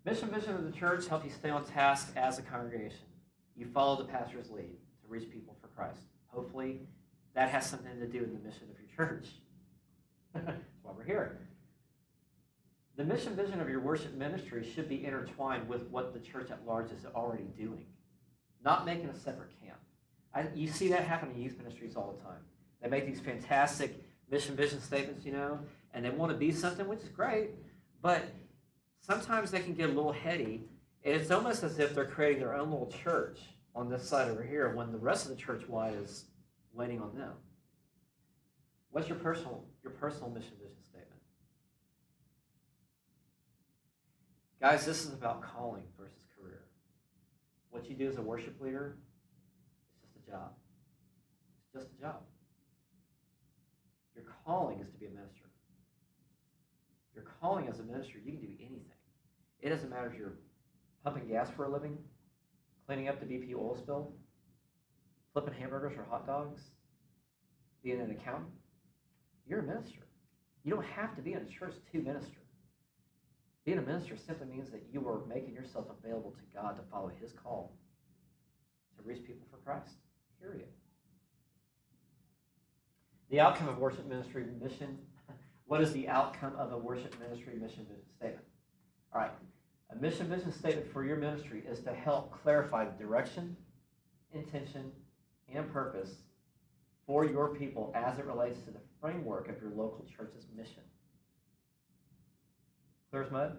[0.10, 3.06] Mission vision of the church help you stay on task as a congregation.
[3.56, 6.02] You follow the pastor's lead to reach people for Christ.
[6.30, 6.80] Hopefully,
[7.36, 9.28] that has something to do with the mission of your church.
[10.34, 11.38] That's why we're here.
[12.96, 16.66] The mission vision of your worship ministry should be intertwined with what the church at
[16.66, 17.86] large is already doing,
[18.66, 19.78] not making a separate camp.
[20.34, 22.42] I, you see that happen in youth ministries all the time.
[22.82, 25.60] They make these fantastic mission vision statements, you know,
[25.94, 27.52] and they want to be something, which is great,
[28.02, 28.24] but
[29.02, 30.66] sometimes they can get a little heady.
[31.04, 33.40] And it's almost as if they're creating their own little church
[33.76, 36.26] on this side over here when the rest of the church wide is
[36.74, 37.34] waiting on them.
[38.92, 41.22] What's your personal your personal mission vision statement?
[44.60, 46.64] Guys, this is about calling versus career.
[47.70, 48.98] What you do as a worship leader
[50.04, 50.52] is just a job.
[51.64, 52.22] It's just a job.
[54.16, 55.39] Your calling is to be a minister.
[57.20, 58.86] Your calling as a minister, you can do anything.
[59.62, 60.40] It doesn't matter if you're
[61.04, 61.98] pumping gas for a living,
[62.86, 64.14] cleaning up the BP oil spill,
[65.34, 66.62] flipping hamburgers or hot dogs,
[67.84, 68.54] being an accountant.
[69.46, 70.00] You're a minister.
[70.64, 72.40] You don't have to be in a church to minister.
[73.66, 77.12] Being a minister simply means that you are making yourself available to God to follow
[77.22, 77.74] His call
[78.96, 79.96] to reach people for Christ.
[80.42, 80.70] Period.
[83.30, 85.00] The outcome of worship ministry mission.
[85.70, 88.44] What is the outcome of a worship ministry mission vision statement?
[89.14, 89.30] All right.
[89.92, 93.56] A mission vision statement for your ministry is to help clarify the direction,
[94.34, 94.92] intention,
[95.54, 96.10] and purpose
[97.06, 100.82] for your people as it relates to the framework of your local church's mission.
[103.12, 103.58] Clear as mud?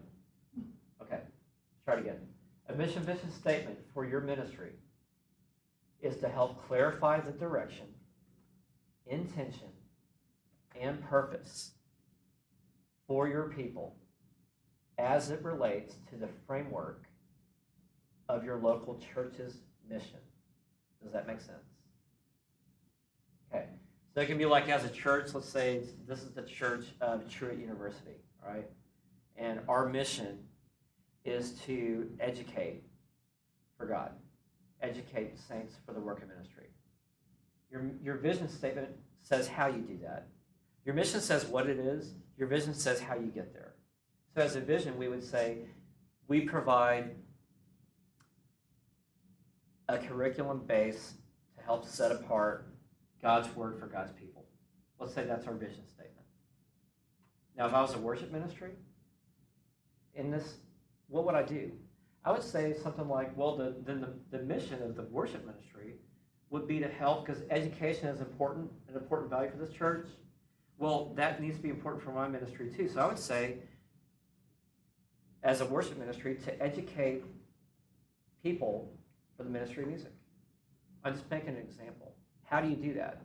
[1.00, 2.18] Okay, let's try it again.
[2.70, 4.72] A mission vision statement for your ministry
[6.02, 7.86] is to help clarify the direction,
[9.06, 9.68] intention,
[10.74, 11.70] and purpose
[13.10, 13.96] for your people
[14.96, 17.06] as it relates to the framework
[18.28, 19.56] of your local church's
[19.88, 20.20] mission.
[21.02, 21.58] Does that make sense?
[23.52, 23.64] Okay.
[24.14, 27.28] So it can be like as a church, let's say this is the church of
[27.28, 28.68] Truett University, right?
[29.36, 30.38] And our mission
[31.24, 32.84] is to educate
[33.76, 34.12] for God,
[34.82, 36.68] educate saints for the work of ministry.
[37.72, 38.90] Your, your vision statement
[39.24, 40.28] says how you do that.
[40.84, 43.74] Your mission says what it is, your vision says how you get there.
[44.34, 45.58] So, as a vision, we would say
[46.28, 47.16] we provide
[49.88, 51.14] a curriculum base
[51.58, 52.72] to help set apart
[53.20, 54.46] God's word for God's people.
[54.98, 56.26] Let's say that's our vision statement.
[57.56, 58.70] Now, if I was a worship ministry
[60.14, 60.58] in this,
[61.08, 61.72] what would I do?
[62.24, 65.94] I would say something like, well, the, then the, the mission of the worship ministry
[66.50, 70.08] would be to help because education is important, an important value for this church.
[70.80, 72.88] Well, that needs to be important for my ministry too.
[72.88, 73.58] So I would say,
[75.42, 77.22] as a worship ministry, to educate
[78.42, 78.90] people
[79.36, 80.12] for the ministry of music.
[81.04, 82.14] I'm just making an example.
[82.44, 83.20] How do you do that?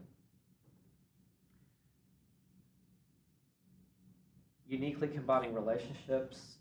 [4.68, 6.58] Uniquely combining relationships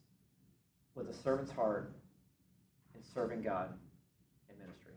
[0.94, 1.92] with a servant's heart
[2.94, 3.70] and serving God
[4.48, 4.92] in ministry.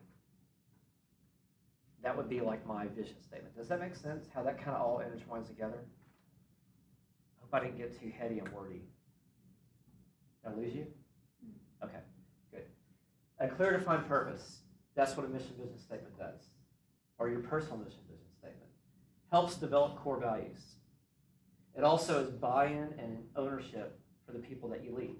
[2.07, 3.53] That would be like my vision statement.
[3.57, 4.27] Does that make sense?
[4.33, 5.83] How that kind of all intertwines together?
[5.83, 8.83] I hope I didn't get too heady and wordy.
[10.41, 10.87] Did I lose you?
[11.45, 11.85] Mm-hmm.
[11.85, 11.99] Okay,
[12.49, 12.63] good.
[13.41, 14.59] A clear defined purpose.
[14.95, 16.47] That's what a mission vision statement does.
[17.19, 18.71] Or your personal mission vision statement.
[19.29, 20.61] Helps develop core values.
[21.77, 25.17] It also is buy-in and ownership for the people that you lead.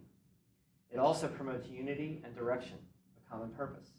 [0.90, 2.78] It also promotes unity and direction,
[3.18, 3.90] a common purpose.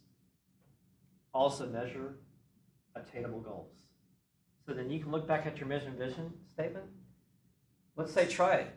[1.35, 2.15] Also measure
[3.07, 3.73] attainable goals.
[4.67, 6.85] So then you can look back at your mission vision statement.
[7.97, 8.75] Let's say try it.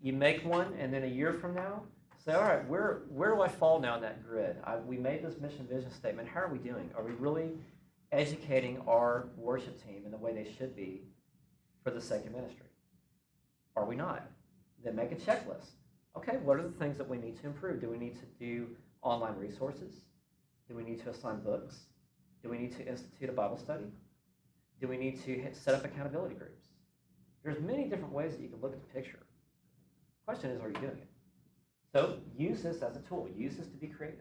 [0.00, 1.82] You make one, and then a year from now,
[2.24, 4.56] say, all right, where, where do I fall now in that grid?
[4.64, 6.28] I, we made this mission vision statement.
[6.28, 6.90] How are we doing?
[6.96, 7.52] Are we really
[8.12, 11.02] educating our worship team in the way they should be
[11.82, 12.66] for the sake of ministry?
[13.76, 14.28] Are we not?
[14.84, 15.70] Then make a checklist.
[16.16, 17.80] Okay, what are the things that we need to improve?
[17.80, 18.68] Do we need to do
[19.02, 19.94] online resources?
[20.68, 21.86] Do we need to assign books?
[22.46, 23.86] Do we need to institute a Bible study?
[24.80, 26.62] Do we need to set up accountability groups?
[27.42, 29.18] There's many different ways that you can look at the picture.
[30.26, 31.08] Question is, are you doing it?
[31.92, 33.28] So use this as a tool.
[33.36, 34.20] Use this to be creative.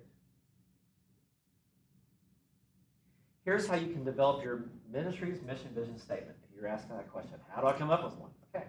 [3.44, 6.36] Here's how you can develop your ministry's mission vision statement.
[6.50, 8.32] If you're asking that question, how do I come up with one?
[8.56, 8.66] Okay,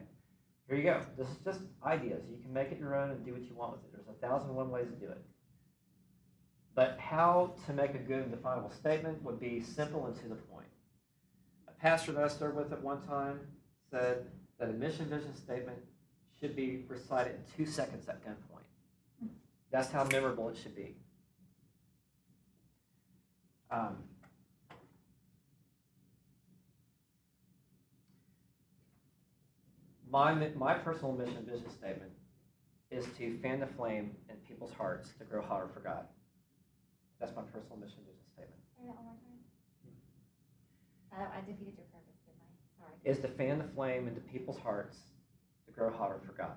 [0.69, 1.01] here you go.
[1.17, 2.25] This is just ideas.
[2.31, 3.93] You can make it your own and do what you want with it.
[3.95, 5.25] There's a thousand and one ways to do it.
[6.77, 10.35] But how to make a good and definable statement would be simple and to the
[10.35, 10.67] point.
[11.67, 13.41] A pastor that I served with at one time
[13.91, 14.27] said
[14.61, 15.79] that a mission vision statement
[16.39, 19.31] should be recited in two seconds at gunpoint.
[19.71, 20.97] That's how memorable it should be.
[23.71, 23.97] Um,
[30.11, 32.13] my, my personal mission vision statement
[32.91, 36.05] is to fan the flame in people's hearts to grow hotter for God.
[37.21, 38.61] That's my personal mission vision statement.
[38.77, 39.41] Say that one more time.
[41.13, 42.51] I, I defeated your purpose, didn't I?
[42.77, 42.95] Sorry.
[43.05, 44.99] Is to fan the flame into people's hearts
[45.67, 46.57] to grow hotter for God.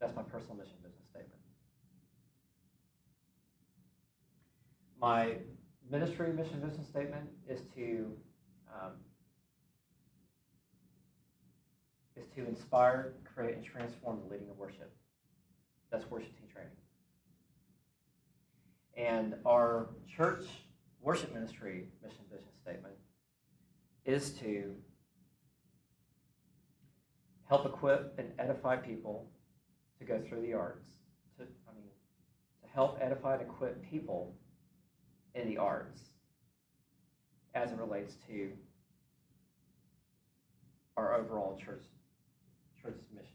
[0.00, 1.40] That's my personal mission vision statement.
[5.00, 5.38] My
[5.90, 8.12] ministry mission vision statement is to
[8.72, 8.92] um,
[12.16, 14.92] is to inspire, create, and transform the leading of worship.
[15.90, 16.72] That's worship team training.
[18.96, 20.44] And our church
[21.00, 22.94] worship ministry mission vision statement
[24.04, 24.74] is to
[27.48, 29.28] help equip and edify people
[29.98, 30.88] to go through the arts.
[31.38, 31.84] To I mean,
[32.62, 34.34] to help edify and equip people
[35.34, 36.00] in the arts
[37.54, 38.50] as it relates to
[40.96, 41.84] our overall church
[42.82, 43.28] church's mission.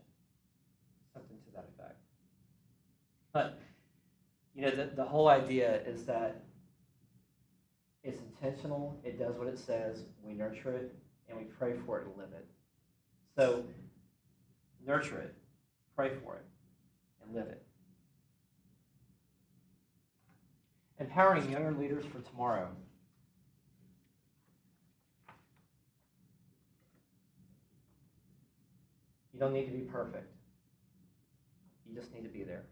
[1.13, 1.97] Something to that effect.
[3.33, 3.59] But,
[4.57, 6.41] you know, the, the whole idea is that
[8.03, 10.95] it's intentional, it does what it says, we nurture it,
[11.29, 12.45] and we pray for it and live it.
[13.37, 13.63] So,
[14.83, 15.35] nurture it,
[15.95, 16.45] pray for it,
[17.23, 17.61] and live it.
[20.99, 22.69] Empowering younger leaders for tomorrow.
[29.31, 30.33] You don't need to be perfect.
[31.87, 32.63] You just need to be there.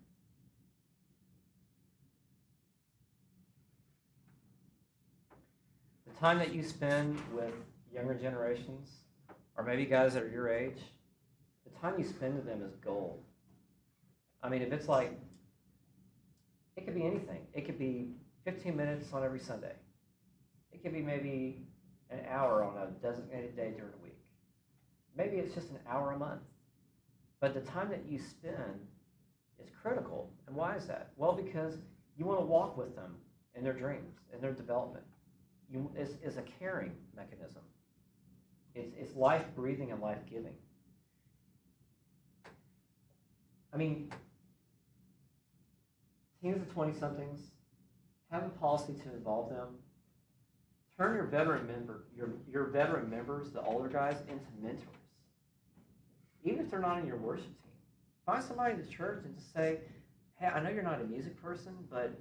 [6.20, 7.54] Time that you spend with
[7.94, 8.90] younger generations,
[9.58, 10.80] or maybe guys that are your age,
[11.66, 13.22] the time you spend with them is gold.
[14.42, 15.12] I mean, if it's like,
[16.78, 17.42] it could be anything.
[17.54, 18.10] It could be
[18.46, 19.74] 15 minutes on every Sunday.
[20.72, 21.62] It could be maybe
[22.10, 24.18] an hour on a designated day during the week.
[25.18, 26.42] Maybe it's just an hour a month.
[27.40, 28.88] But the time that you spend
[29.60, 30.32] is critical.
[30.48, 31.12] And why is that?
[31.16, 31.78] Well, because
[32.18, 33.16] you want to walk with them
[33.56, 35.06] in their dreams, in their development.
[35.70, 37.62] You, it's, it's a caring mechanism.
[38.74, 40.54] It's, it's life breathing and life giving.
[43.74, 44.12] I mean,
[46.42, 47.40] teens of 20 somethings,
[48.32, 49.68] have a policy to involve them.
[50.98, 54.84] Turn your veteran member, your, your veteran members, the older guys, into mentors.
[56.44, 57.74] Even if they're not in your worship team.
[58.26, 59.80] Find somebody in the church and just say,
[60.40, 62.14] hey, I know you're not a music person, but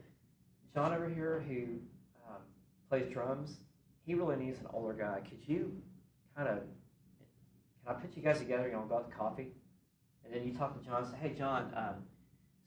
[0.75, 1.79] John over here who
[2.89, 3.59] plays drums,
[4.05, 5.21] he really needs an older guy.
[5.29, 5.73] Could you
[6.37, 9.53] kind of, can I put you guys together, you know, go out to coffee?
[10.25, 12.03] And then you talk to John and say, hey, John, um,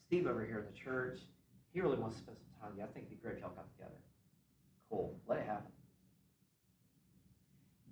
[0.07, 1.19] Steve over here in the church,
[1.73, 2.83] he really wants to spend some time with you.
[2.83, 3.97] I think it'd be great if y'all got together.
[4.89, 5.19] Cool.
[5.27, 5.71] Let it happen.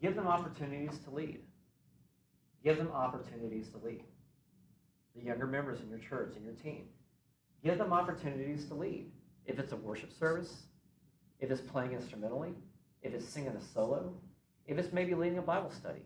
[0.02, 1.40] Give them opportunities to lead.
[2.64, 4.04] Give them opportunities to lead.
[5.16, 6.86] The younger members in your church and your team.
[7.64, 9.12] Give them opportunities to lead.
[9.46, 10.54] If it's a worship service,
[11.40, 12.54] if it's playing instrumentally,
[13.02, 14.14] if it's singing a solo,
[14.68, 16.02] if it's maybe leading a Bible study,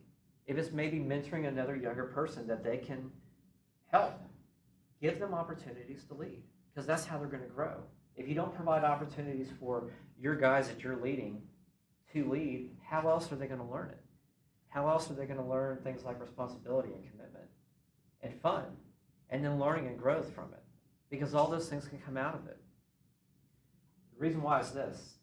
[0.48, 3.12] if it's maybe mentoring another younger person that they can
[3.92, 4.20] help,
[5.02, 6.42] give them opportunities to lead
[6.74, 7.76] because that's how they're going to grow.
[8.16, 11.42] If you don't provide opportunities for your guys that you're leading
[12.14, 14.02] to lead, how else are they going to learn it?
[14.70, 17.46] How else are they going to learn things like responsibility and commitment
[18.22, 18.66] and fun
[19.30, 20.64] and then learning and growth from it?
[21.10, 22.58] Because all those things can come out of it.
[24.14, 25.19] The reason why is this.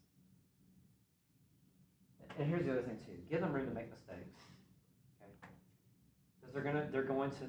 [2.37, 3.13] And here's the other thing too.
[3.29, 4.39] Give them room to make mistakes.
[5.21, 5.31] Okay?
[6.39, 7.47] Because they're gonna they're going to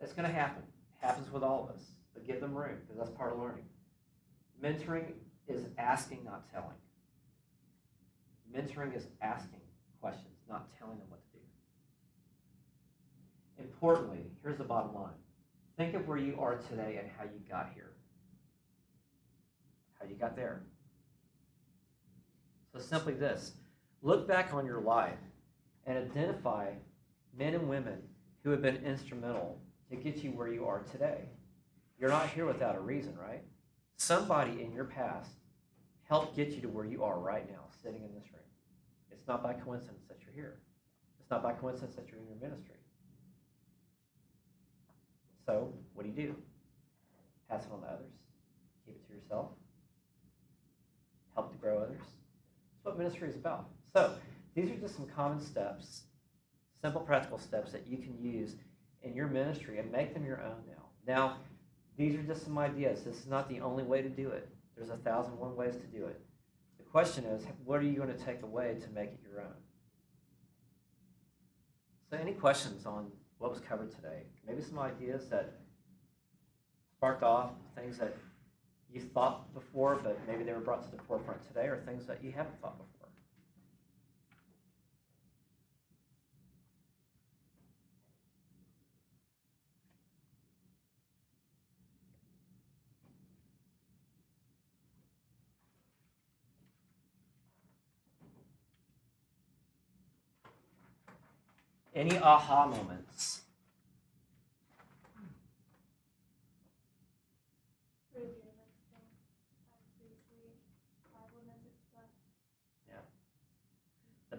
[0.00, 0.62] it's gonna happen.
[0.62, 1.82] It happens with all of us.
[2.14, 3.64] But give them room because that's part of learning.
[4.62, 5.12] Mentoring
[5.48, 6.76] is asking, not telling.
[8.54, 9.60] Mentoring is asking
[10.00, 11.38] questions, not telling them what to do.
[13.64, 15.12] Importantly, here's the bottom line.
[15.76, 17.92] Think of where you are today and how you got here.
[19.98, 20.62] How you got there.
[22.72, 23.52] So simply this.
[24.02, 25.18] Look back on your life
[25.86, 26.70] and identify
[27.36, 27.98] men and women
[28.42, 31.28] who have been instrumental to get you where you are today.
[31.98, 33.42] You're not here without a reason, right?
[33.96, 35.32] Somebody in your past
[36.08, 38.42] helped get you to where you are right now, sitting in this room.
[39.10, 40.60] It's not by coincidence that you're here.
[41.20, 42.76] It's not by coincidence that you're in your ministry.
[45.44, 46.36] So, what do you do?
[47.50, 48.12] Pass it on to others.
[48.86, 49.50] Keep it to yourself.
[51.34, 52.00] Help to grow others.
[52.90, 53.68] What ministry is about.
[53.94, 54.14] So,
[54.56, 56.06] these are just some common steps,
[56.82, 58.56] simple practical steps that you can use
[59.04, 60.86] in your ministry and make them your own now.
[61.06, 61.36] Now,
[61.96, 63.04] these are just some ideas.
[63.04, 64.48] This is not the only way to do it.
[64.76, 66.20] There's a thousand one ways to do it.
[66.78, 69.54] The question is, what are you going to take away to make it your own?
[72.10, 74.24] So, any questions on what was covered today?
[74.44, 75.60] Maybe some ideas that
[76.96, 78.16] sparked off, things that
[78.92, 82.22] you thought before, but maybe they were brought to the forefront today, or things that
[82.22, 83.08] you haven't thought before.
[101.94, 103.39] Any aha moments?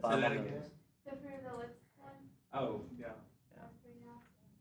[0.09, 0.63] that bottom that again.
[0.63, 0.71] one.
[1.05, 2.23] So for the lips one,
[2.53, 3.13] Oh, yeah.
[3.55, 4.51] that was pretty awesome.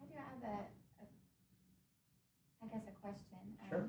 [0.00, 0.58] I do have a,
[1.02, 1.04] a,
[2.62, 3.42] I guess a question.
[3.62, 3.88] Um, Sure.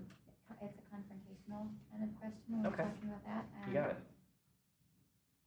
[0.62, 2.60] It's a confrontational kind of question.
[2.60, 2.84] when Okay.
[2.84, 3.46] talking about that.
[3.68, 3.98] You got um, it.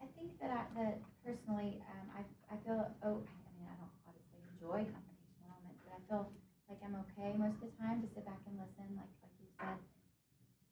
[0.03, 2.22] I think that I, that personally, um, I,
[2.53, 6.24] I feel, oh, I mean, I don't obviously enjoy confrontational moments, but I feel
[6.68, 9.49] like I'm okay most of the time to sit back and listen, like, like you
[9.59, 9.78] said.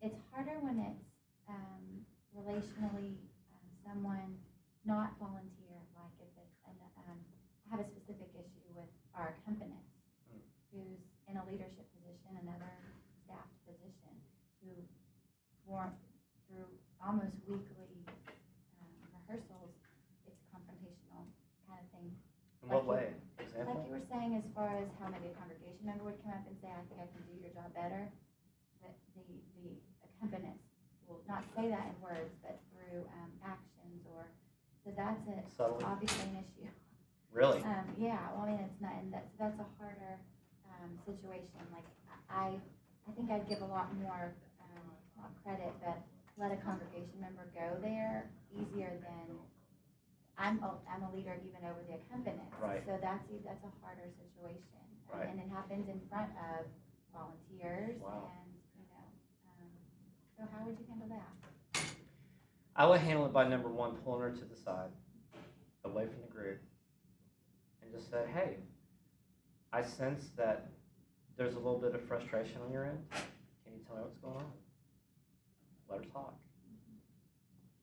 [0.02, 1.06] It's harder when it's,
[1.48, 1.84] um,
[2.36, 3.01] relationally
[22.72, 23.06] what you- way?
[23.38, 23.84] Like Example?
[23.86, 26.56] you were saying, as far as how maybe a congregation member would come up and
[26.62, 28.08] say, I think I can do your job better,
[28.82, 29.24] that the,
[29.60, 29.68] the
[30.06, 30.62] accompanist
[31.08, 34.24] will not say that in words, but through, um, actions or,
[34.84, 35.84] so that's a, Subtly?
[35.84, 36.70] obviously an issue.
[37.32, 37.60] Really?
[37.68, 40.14] Um, yeah, well, I mean, it's not, and that's, that's a harder,
[40.80, 41.86] um, situation, like,
[42.30, 42.56] I,
[43.08, 44.86] I think I'd give a lot more, um,
[45.18, 45.98] not credit, but
[46.40, 49.36] let a congregation member go there easier than,
[50.43, 52.51] I'm, a- I'm a leader even over the accompanist.
[52.61, 52.82] Right.
[52.84, 54.82] So that's, that's a harder situation.
[55.07, 55.28] Right.
[55.30, 56.66] And it happens in front of
[57.14, 58.26] volunteers Wow.
[58.34, 59.07] and, you know,
[59.55, 59.70] um,
[60.36, 61.30] so how would you handle that?
[62.74, 64.90] I would handle it by number one, pulling her to the side,
[65.84, 66.59] away from the group,
[67.82, 68.57] and just say, hey,
[69.72, 70.70] I sense that
[71.36, 72.99] there's a little bit of frustration on your end.
[73.64, 74.45] Can you tell me what's going on?
[75.88, 76.34] Let her talk.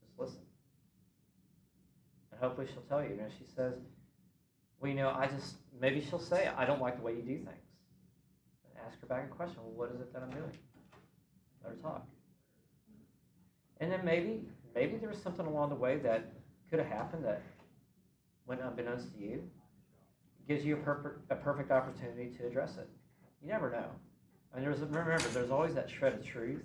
[0.02, 0.42] Just listen.
[2.40, 3.12] Hopefully she'll tell you.
[3.12, 3.74] And if she says,
[4.80, 7.36] well, you know, I just, maybe she'll say, I don't like the way you do
[7.36, 7.68] things.
[8.66, 9.58] And ask her back a question.
[9.64, 10.52] Well, what is it that I'm doing?
[11.64, 12.08] Let her talk.
[13.82, 14.42] And then maybe,
[14.76, 16.32] maybe there was something along the way that
[16.70, 17.42] could have happened that
[18.46, 19.44] went unbeknownst to you.
[20.48, 22.90] Gives you a perfect, a perfect opportunity to address it.
[23.42, 23.86] You never know.
[24.54, 26.64] And there's, remember, there's always that shred of truth,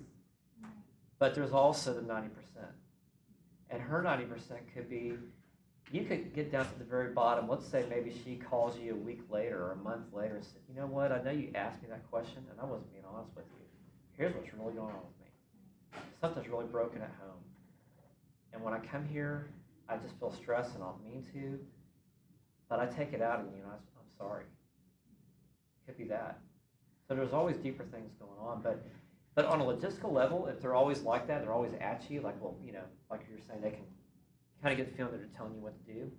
[1.19, 2.29] but there's also the 90%.
[3.69, 4.27] And her 90%
[4.73, 5.13] could be,
[5.95, 7.47] you could get down to the very bottom.
[7.47, 10.61] Let's say maybe she calls you a week later or a month later and said,
[10.67, 13.33] you know what, I know you asked me that question and I wasn't being honest
[13.33, 13.63] with you.
[14.17, 16.01] Here's what's really going on with me.
[16.19, 17.39] Something's really broken at home.
[18.51, 19.47] And when I come here,
[19.87, 21.59] I just feel stressed and I don't mean to,
[22.67, 24.43] but I take it out on you and I, I'm sorry.
[25.85, 26.39] Could be that.
[27.07, 28.83] So there's always deeper things going on, but
[29.35, 32.41] but on a logistical level, if they're always like that, they're always at you, like
[32.41, 33.83] well, you know, like you're saying, they can
[34.65, 36.11] kind of get the feeling that they're telling you what to do.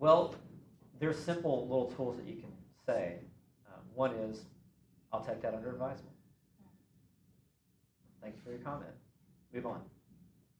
[0.00, 0.34] Well,
[0.98, 2.50] there's simple little tools that you can
[2.84, 3.18] say.
[3.68, 4.40] Uh, one is,
[5.12, 6.10] I'll take that under advisement.
[8.20, 8.90] Thanks for your comment.
[9.54, 9.80] Move on.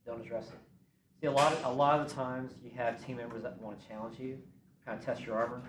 [0.07, 0.61] Don't address it.
[1.21, 3.81] See, a lot of, a lot of the times you have team members that want
[3.83, 4.39] to challenge you,
[4.87, 5.61] kind of test your armor,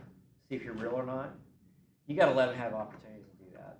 [0.48, 1.34] see if you're real or not.
[2.06, 3.80] You got to let them have opportunities to do that.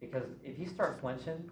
[0.00, 1.50] Because if you start flinching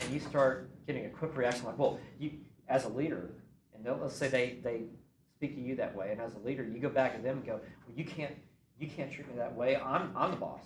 [0.00, 2.32] and you start getting a quick reaction like, well, you
[2.72, 3.30] as a leader,
[3.74, 4.84] and let's say they, they
[5.36, 7.46] speak to you that way, and as a leader, you go back to them and
[7.46, 8.34] go, well, you can't
[8.78, 9.76] you can't treat me that way.
[9.76, 10.64] I'm I'm the boss.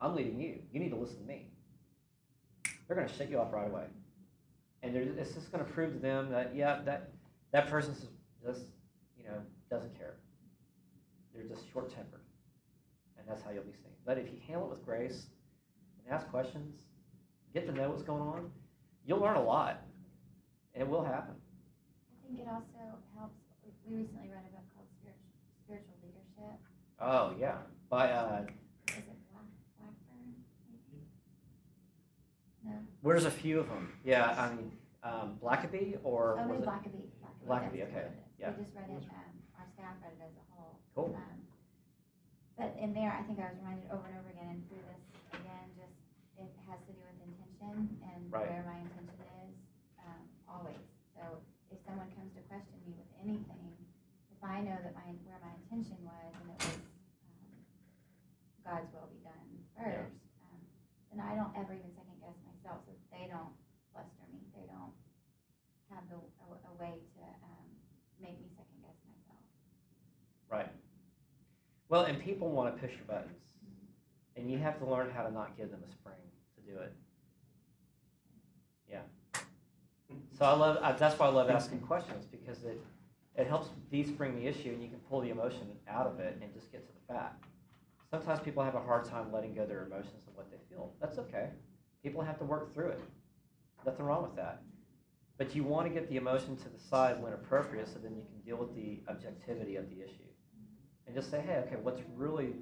[0.00, 0.60] I'm leading you.
[0.72, 1.48] You need to listen to me.
[2.86, 3.86] They're going to shut you off right away,
[4.84, 7.10] and it's just going to prove to them that yeah, that
[7.50, 8.06] that person's
[8.44, 8.62] just
[9.18, 10.14] you know doesn't care.
[11.34, 12.22] They're just short tempered,
[13.18, 13.92] and that's how you'll be seen.
[14.04, 15.26] But if you handle it with grace
[15.98, 16.76] and ask questions,
[17.52, 18.50] get to know what's going on,
[19.04, 19.82] you'll learn a lot,
[20.76, 21.34] and it will happen.
[22.12, 23.34] I think it also helps,
[23.88, 25.32] we, recently read a book called Spiritual,
[25.64, 26.60] Spiritual Leadership.
[27.00, 28.44] Oh yeah, by uh,
[28.88, 29.48] Is it Black,
[29.80, 30.36] Blackburn,
[30.68, 31.00] maybe?
[32.64, 32.72] No?
[33.00, 33.92] Where's a few of them?
[34.04, 34.72] Yeah, I mean,
[35.02, 36.66] um, Blackaby or Oh, was it?
[36.68, 37.04] Blackaby.
[37.46, 38.40] Blackaby, that's okay, what it is.
[38.42, 38.50] yeah.
[38.58, 40.74] We just read it, um, our staff read it as a whole.
[40.98, 41.14] Cool.
[41.16, 41.40] Um,
[42.58, 45.02] But in there, I think I was reminded over and over again, and through this,
[45.40, 45.94] again, just,
[46.42, 48.50] it has to do with intention and Right.
[48.50, 49.14] where my intention
[49.46, 49.54] is,
[50.02, 50.80] um, always.
[51.14, 51.38] So
[51.70, 53.76] if someone comes to question me with anything,
[54.32, 57.58] if I know that my, where my intention was, and it was, um,
[58.64, 60.06] God's will be done Yeah.
[60.06, 60.16] first,
[60.46, 60.60] um,
[61.10, 63.52] then I don't ever even second guess myself, so they don't
[63.92, 64.94] fluster me, they don't
[65.90, 67.66] have the, a, a way to, um,
[68.20, 69.42] make me second guess myself.
[70.48, 70.70] Right.
[71.88, 73.42] Well, and people want to push your buttons,
[74.36, 76.18] and you have to learn how to not give them a spring
[76.56, 76.92] to do it.
[78.90, 79.02] Yeah.
[80.38, 80.78] So I love.
[80.82, 82.80] I, that's why I love asking questions because it
[83.36, 86.52] it helps de-spring the issue, and you can pull the emotion out of it and
[86.54, 87.44] just get to the fact.
[88.10, 90.92] Sometimes people have a hard time letting go their emotions and what they feel.
[91.00, 91.50] That's okay.
[92.02, 93.00] People have to work through it.
[93.84, 94.62] Nothing wrong with that.
[95.38, 98.22] But you want to get the emotion to the side when appropriate, so then you
[98.22, 100.30] can deal with the objectivity of the issue
[101.06, 102.54] and just say, hey, okay, what's really,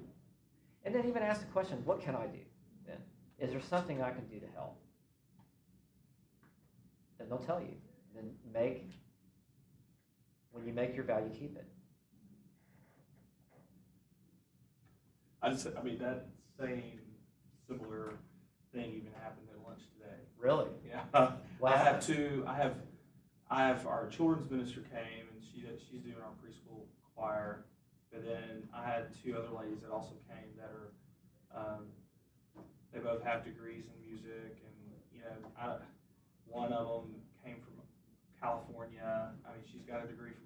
[0.83, 2.39] and then even ask the question, what can I do
[2.85, 2.97] then?
[3.39, 4.77] Is there something I can do to help?
[7.17, 7.75] Then they'll tell you.
[8.13, 8.91] Then make,
[10.55, 11.65] when you make your value, keep it.
[15.41, 16.27] I just, I mean, that
[16.57, 16.99] same
[17.67, 18.13] similar
[18.73, 20.15] thing even happened at lunch today.
[20.39, 20.67] Really?
[20.87, 21.31] Yeah.
[21.59, 22.75] What I have two, I have,
[23.51, 26.85] I have, our children's minister came and she, she's doing our preschool
[27.15, 27.65] choir.
[28.11, 30.89] But then I had two other ladies that also came that are,
[31.75, 31.83] um,
[32.93, 34.75] they both have degrees in music and,
[35.13, 35.75] you know, I,
[36.47, 37.73] one of them came from
[38.41, 39.33] California.
[39.45, 40.44] I mean, she's got a degree from.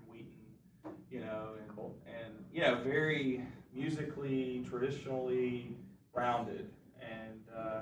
[1.12, 3.43] You know, and, and you know, very
[3.74, 5.76] musically, traditionally
[6.14, 6.70] rounded,
[7.01, 7.82] and uh,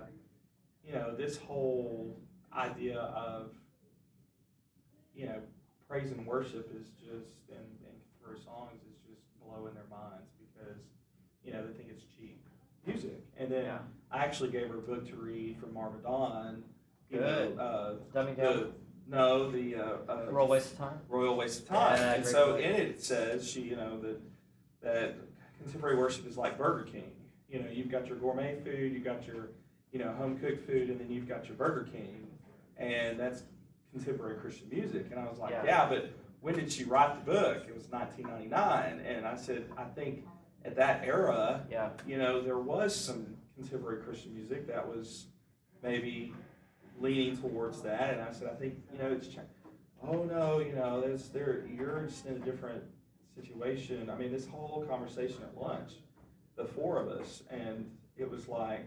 [0.85, 2.15] you know, this whole
[2.55, 3.51] idea of
[5.13, 5.39] you know,
[5.89, 10.77] praise and worship is just and, and contemporary songs is just blowing their minds because
[11.43, 12.39] you know they think it's cheap
[12.85, 13.79] music, and then Yeah.
[14.11, 16.63] I actually gave her a book to read from Marva Dawn.
[17.09, 17.57] you Good.
[17.57, 18.73] know, uh, the, down.
[19.09, 20.99] No, the uh, uh, Roll waste of time.
[21.09, 21.97] royal waste of time.
[21.97, 24.19] Yeah, and so in it says she, you know, that
[24.81, 25.15] that
[25.61, 27.11] contemporary worship is like Burger King.
[27.49, 29.49] You know, you've got your gourmet food, you've got your,
[29.91, 32.27] you know, home cooked food, and then you've got your Burger King,
[32.77, 33.43] and that's
[33.93, 35.07] contemporary Christian music.
[35.11, 35.63] And I was like, Yeah.
[35.65, 36.09] yeah, but
[36.41, 37.63] when did she write the book?
[37.67, 40.25] It was 1999, and I said, I think
[40.65, 41.89] at that era, Yeah.
[42.05, 45.27] you know, there was some contemporary Christian music that was
[45.81, 46.33] maybe
[46.99, 49.27] leaning towards that, and I said, I think, you know, it's.
[49.27, 49.39] Ch-
[50.03, 52.83] oh no, you know, there's there you're just in a different
[53.35, 54.09] situation.
[54.09, 55.91] I mean, this whole conversation at lunch,
[56.55, 58.85] the four of us, and it was like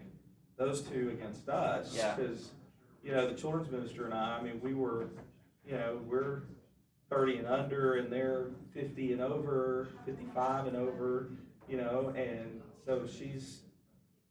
[0.57, 2.15] those two against us, Yeah.
[2.15, 2.51] because
[3.03, 4.37] you know the children's minister and I.
[4.39, 5.07] I mean, we were,
[5.65, 6.43] you know, we're.
[7.09, 11.27] 30 and under, and they're 50 and over, 55 and over,
[11.67, 13.63] you know, and so she's,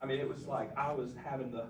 [0.01, 1.67] I mean, it was like I was having the,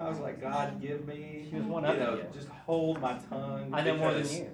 [0.00, 3.16] I was like, God, give me, She was one you up know, just hold my
[3.30, 3.70] tongue.
[3.72, 4.50] I know more than because- you.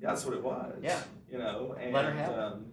[0.00, 0.74] That's what it was.
[0.82, 1.00] Yeah.
[1.30, 2.38] You know, and Let her have it.
[2.38, 2.66] um,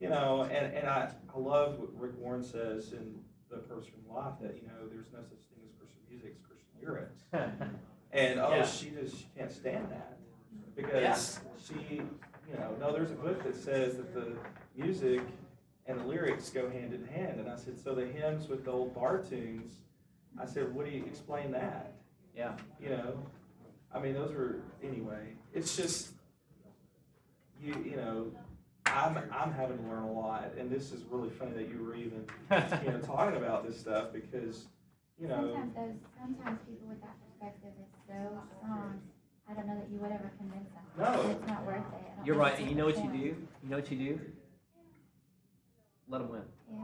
[0.00, 3.14] you know, and, and I, I love what Rick Warren says in
[3.50, 6.46] The Purpose from Life that, you know, there's no such thing as Christian music, it's
[6.46, 7.22] Christian lyrics.
[8.12, 8.66] And oh, Yeah.
[8.66, 10.18] she just she can't stand that
[10.74, 14.32] because she, you know, no, there's a book that says that the
[14.76, 15.20] music
[15.86, 17.38] and the lyrics go hand in hand.
[17.38, 19.74] And I said, so the hymns with the old bar tunes,
[20.38, 21.92] I said, what do you explain that?
[22.36, 22.52] Yeah.
[22.80, 23.22] You know,
[23.94, 25.34] I mean, those were anyway.
[25.52, 26.12] It's just
[27.62, 28.30] you, you know,
[28.86, 31.94] I'm I'm having to learn a lot, and this is really funny that you were
[31.94, 34.66] even you know talking about this stuff because
[35.20, 35.52] you know.
[35.52, 39.00] Sometimes those, sometimes people with that perspective is so strong,
[39.48, 40.82] I don't know that you would ever convince them.
[40.98, 41.30] No.
[41.30, 42.26] It's not worth it.
[42.26, 43.18] You're right, and you know what you do?
[43.18, 43.36] You
[43.68, 44.20] know what you do?
[46.08, 46.42] Let them win.
[46.72, 46.78] Yeah.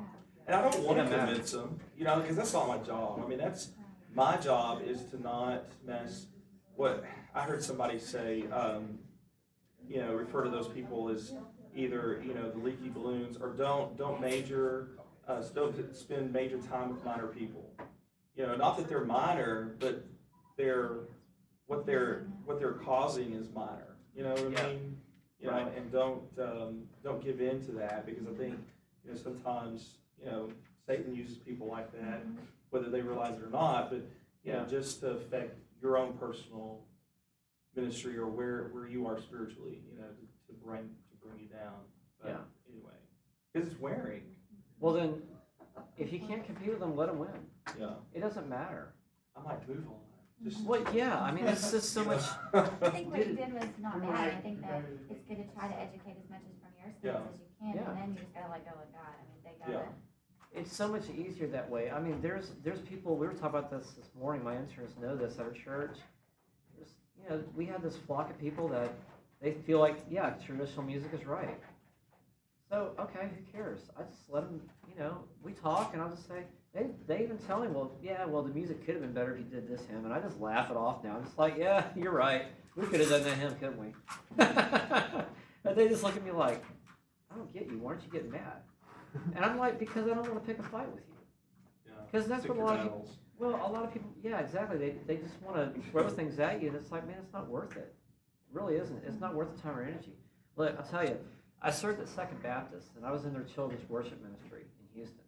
[0.46, 1.26] And I don't want to It doesn't matter.
[1.32, 3.20] convince them, you know, because that's not my job.
[3.24, 3.70] I mean, that's
[4.14, 6.26] my job is to not mess.
[6.76, 8.98] What I heard somebody say, um,
[9.88, 11.34] you know, refer to those people as
[11.74, 14.88] either you know the leaky balloons or don't don't major,
[15.26, 17.68] uh, don't spend major time with minor people.
[18.36, 20.04] You know, not that they're minor, but
[20.56, 20.98] they're
[21.66, 23.96] what they're what they're causing is minor.
[24.14, 24.60] You know what Yeah.
[24.60, 24.96] I mean?
[25.40, 28.58] You know, and don't um, don't give in to that because I think
[29.04, 30.48] you know sometimes you know
[30.86, 32.22] Satan uses people like that,
[32.70, 33.90] whether they realize it or not.
[33.90, 34.02] But
[34.44, 36.80] you know, just to affect your own personal
[37.74, 41.48] ministry or where where you are spiritually, you know, to, to bring to bring you
[41.48, 41.80] down.
[42.22, 42.36] But Yeah.
[42.72, 42.92] Anyway,
[43.52, 44.22] because it's wearing.
[44.78, 45.22] Well, then,
[45.96, 47.30] if you can't compete with them, let them win.
[47.80, 47.94] Yeah.
[48.12, 48.92] It doesn't matter.
[49.34, 49.94] I might move on.
[50.44, 50.62] Just.
[50.64, 52.22] Well, yeah, I mean, it's just so much.
[52.54, 54.34] I think what you did was not bad.
[54.34, 57.20] I think that it's good to try to educate as much as from your Yeah.
[57.32, 57.90] as you can, Yeah.
[57.90, 59.16] and then you just gotta let go of God.
[59.16, 59.88] I mean, they gotta.
[60.56, 61.90] It's so much easier that way.
[61.90, 63.16] I mean, there's there's people.
[63.16, 64.42] We were talking about this this morning.
[64.42, 65.98] My interns know this at our church.
[66.74, 66.88] There's,
[67.22, 68.94] you know, we have this flock of people that
[69.42, 71.58] they feel like, yeah, traditional music is right.
[72.70, 73.80] So okay, who cares?
[73.98, 74.62] I just let them.
[74.88, 78.24] You know, we talk, and I'll just say they they even tell me, well, yeah,
[78.24, 80.40] well, the music could have been better if you did this hymn, and I just
[80.40, 81.16] laugh it off now.
[81.16, 82.46] I'm just like, yeah, you're right.
[82.76, 83.92] We could have done that hymn, couldn't we?
[84.38, 86.64] and they just look at me like,
[87.30, 87.78] I don't get you.
[87.78, 88.62] Why aren't you getting mad?
[89.34, 91.14] And I'm like, because I don't want to pick a fight with you.
[91.86, 91.92] Yeah.
[92.12, 94.38] 'Cause that's Pick what a your lot of people- Well, a lot of people, yeah,
[94.40, 94.78] exactly.
[94.78, 97.48] They, they just want to throw things at you, and it's like, man, it's not
[97.48, 97.94] worth it.
[97.94, 99.04] It really isn't.
[99.04, 100.14] It's not worth the time or energy.
[100.56, 101.18] Look, I'll tell you,
[101.60, 105.24] I served at Second Baptist, and I was in their children's worship ministry in Houston.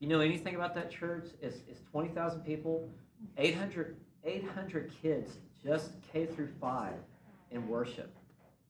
[0.00, 1.26] You know anything about that church?
[1.42, 2.88] It's, it's 20,000 people,
[3.36, 6.92] 800, 800 kids, just K through 5
[7.50, 8.14] in worship.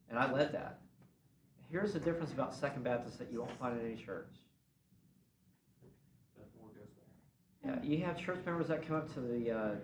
[0.09, 0.79] And I led that.
[1.71, 4.33] Here's the difference about Second Baptist that you won't find in any church.
[6.37, 7.75] Beth Moore goes there.
[7.75, 9.75] Yeah, you have church members that come up to the uh,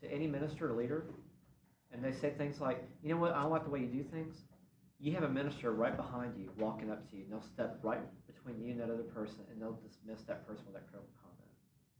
[0.00, 1.04] to any minister or leader,
[1.92, 3.34] and they say things like, "You know what?
[3.34, 4.36] I don't like the way you do things."
[5.00, 8.00] You have a minister right behind you walking up to you, and they'll step right
[8.26, 11.50] between you and that other person, and they'll dismiss that person with that critical comment,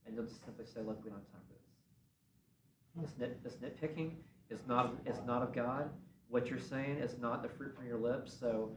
[0.06, 1.52] and they'll just simply say, "Look, we don't have time for
[3.02, 3.10] this.
[3.10, 4.12] This nit this nitpicking
[4.48, 5.90] is not is not of God.
[6.28, 8.32] What you're saying is not the fruit from your lips.
[8.32, 8.70] So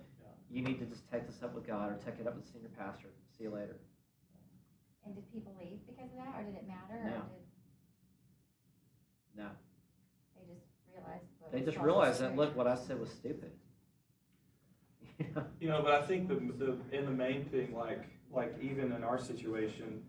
[0.50, 2.52] you need to just take this up with God, or take it up with the
[2.52, 3.10] senior pastor.
[3.38, 3.78] See you later."
[5.06, 7.22] And did people leave because of that, or did it matter, or No.
[9.36, 9.50] did No.
[10.36, 11.22] they just realize?
[11.40, 13.52] what They just realized that, look, what I said was stupid.
[15.20, 15.46] You know?
[15.60, 19.04] You know, but I think the, the, in the main thing, like, like even in
[19.04, 20.04] our situation,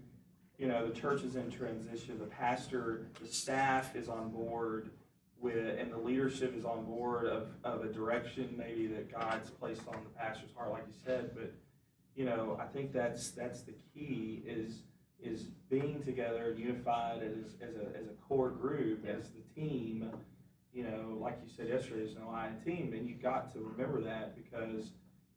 [0.59, 4.90] you know, the church is in transition, the pastor, the staff is on board
[5.40, 9.86] with, and the leadership is on board of, of a direction maybe that God's placed
[9.89, 11.52] on the pastor's heart, like you said, but,
[12.16, 14.82] you know, I think that's, that's the key is,
[15.23, 19.12] is being together, unified as, as a, as a core group, Yeah.
[19.12, 20.10] as the team,
[20.73, 23.60] you know, like you said yesterday, there's no I in team, and you've got to
[23.60, 24.90] remember that because,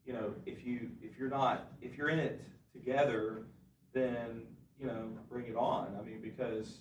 [0.06, 2.42] you know, if you, if you're not, if you're in it
[2.74, 3.44] together,
[3.94, 4.44] then,
[4.80, 5.96] you know, bring it on.
[6.00, 6.80] I mean, because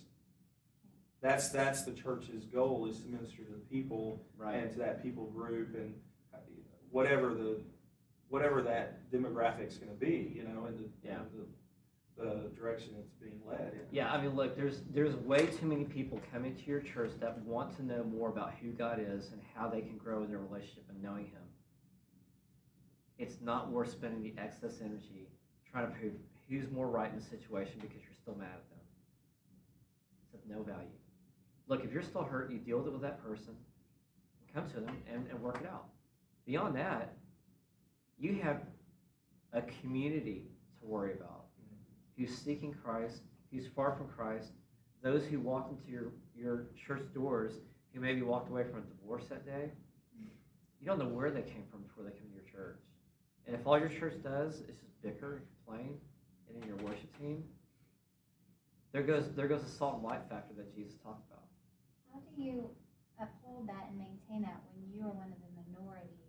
[1.21, 4.55] that's, that's the church's goal is to minister to the people Right.
[4.55, 5.93] and to that people group and
[6.33, 6.37] uh,
[6.89, 7.61] whatever the,
[8.29, 11.19] whatever that demographic's gonna be, you know, and the, Yeah.
[11.35, 11.45] the,
[12.23, 13.79] the direction it's being led in.
[13.91, 17.39] Yeah, I mean, look, there's there's way too many people coming to your church that
[17.43, 20.39] want to know more about who God is and how they can grow in their
[20.39, 21.41] relationship and knowing Him.
[23.17, 25.29] It's not worth spending the excess energy
[25.71, 26.13] trying to prove
[26.49, 28.79] who's more right in the situation because you're still mad at them.
[30.33, 30.89] It's of no value.
[31.67, 33.55] Look, if you're still hurt, you deal with it with that person,
[34.53, 35.85] come to them and, and work it out.
[36.45, 37.13] Beyond that,
[38.17, 38.61] you have
[39.53, 40.47] a community
[40.79, 42.21] to worry about mm-hmm.
[42.21, 43.21] who's seeking Christ,
[43.51, 44.51] who's far from Christ,
[45.03, 47.53] those who walked into your, your church doors
[47.93, 49.71] who maybe walked away from a divorce that day.
[50.79, 52.79] You don't know where they came from before they come to your church.
[53.45, 55.97] And if all your church does is just bicker and complain,
[56.47, 57.43] and in your worship team,
[58.91, 61.30] there goes there goes the salt and light factor that Jesus talked about.
[62.11, 62.69] How do you
[63.19, 66.19] uphold that and maintain that when you are one of the minority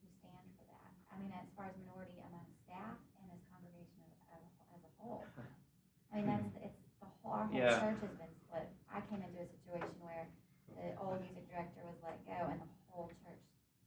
[0.00, 0.90] who stand for that?
[1.08, 4.44] I mean, as far as minority among staff and as congregation as,
[4.76, 5.24] as a whole.
[6.12, 7.80] I mean, that's, it's, the whole, our whole Yeah.
[7.80, 8.68] church has been split.
[8.92, 10.28] I came into a situation where
[10.76, 13.40] the old music director was let go and the whole church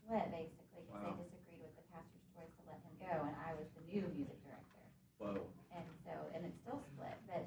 [0.03, 1.15] split basically because Wow.
[1.19, 4.07] they disagreed with the pastor's choice to let him go and I was the new
[4.15, 4.83] music director.
[5.19, 5.35] Whoa.
[5.75, 7.43] And so, and it's still split, but,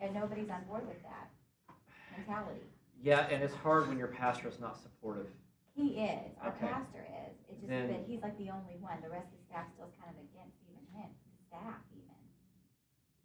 [0.00, 1.30] and nobody's on board with that
[2.12, 2.66] mentality.
[3.04, 5.26] Yeah, and it's hard when your pastor is not supportive.
[5.74, 6.68] He is, our Okay.
[6.68, 9.44] pastor is, it's just Then- that he's like the only one, the rest of the
[9.44, 12.14] staff still's kind of against even him, the staff even.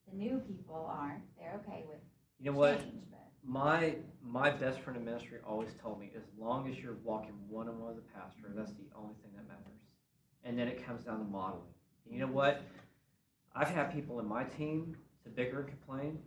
[0.10, 2.02] The new people aren't, they're okay with
[2.40, 2.80] You know what?
[2.80, 3.06] change,
[3.42, 7.70] My my best friend in ministry always told me, as long as you're walking one
[7.70, 9.80] on one with the pastor, that's the only thing that matters.
[10.44, 11.74] And then it comes down to modeling.
[12.06, 12.64] And you know what?
[13.56, 16.22] I've had people in my team to bicker and complain,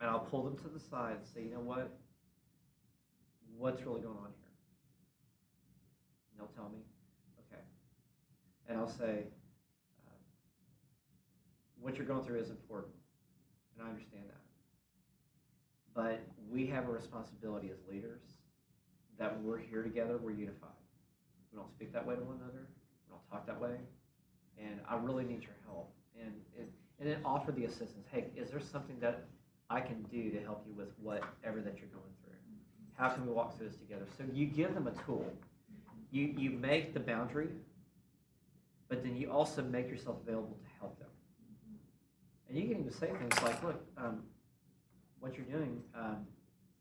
[0.00, 1.90] and I'll pull them to the side and say, you know what?
[3.56, 4.52] What's really going on here?
[6.30, 6.78] And they'll tell me,
[7.46, 7.62] okay.
[8.68, 9.24] And I'll say,
[10.06, 10.16] uh,
[11.80, 12.94] what you're going through is important,
[13.76, 14.40] and I understand that.
[15.94, 18.22] But we have a responsibility as leaders
[19.18, 20.70] that we're here together, we're unified.
[21.52, 22.68] We don't speak that way to one another.
[23.06, 23.76] We don't talk that way.
[24.58, 25.92] And I really need your help.
[26.18, 28.06] And it, and then offer the assistance.
[28.10, 29.24] Hey, is there something that
[29.70, 32.34] I can do to help you with whatever that you're going through?
[32.94, 34.04] How can we walk through this together?
[34.18, 35.32] So you give them a tool.
[36.10, 37.48] You you make the boundary,
[38.88, 41.08] but then you also make yourself available to help them.
[42.48, 44.24] And you can even say things like, "Look, um,
[45.20, 46.26] what you're doing, um,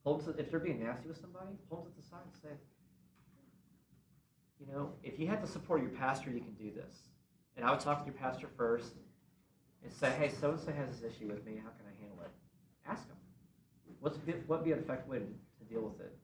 [0.04, 2.58] them to, if they're being nasty with somebody, hold to the side and say,
[4.60, 7.10] you know, if you have the support of your pastor, you can do this.
[7.56, 8.94] And I would talk to your pastor first
[9.84, 11.62] and say, hey, so and so has this issue with me.
[11.64, 11.89] How can?
[12.88, 13.18] Ask them.
[14.00, 16.16] What's what be an effective way to, to deal with it?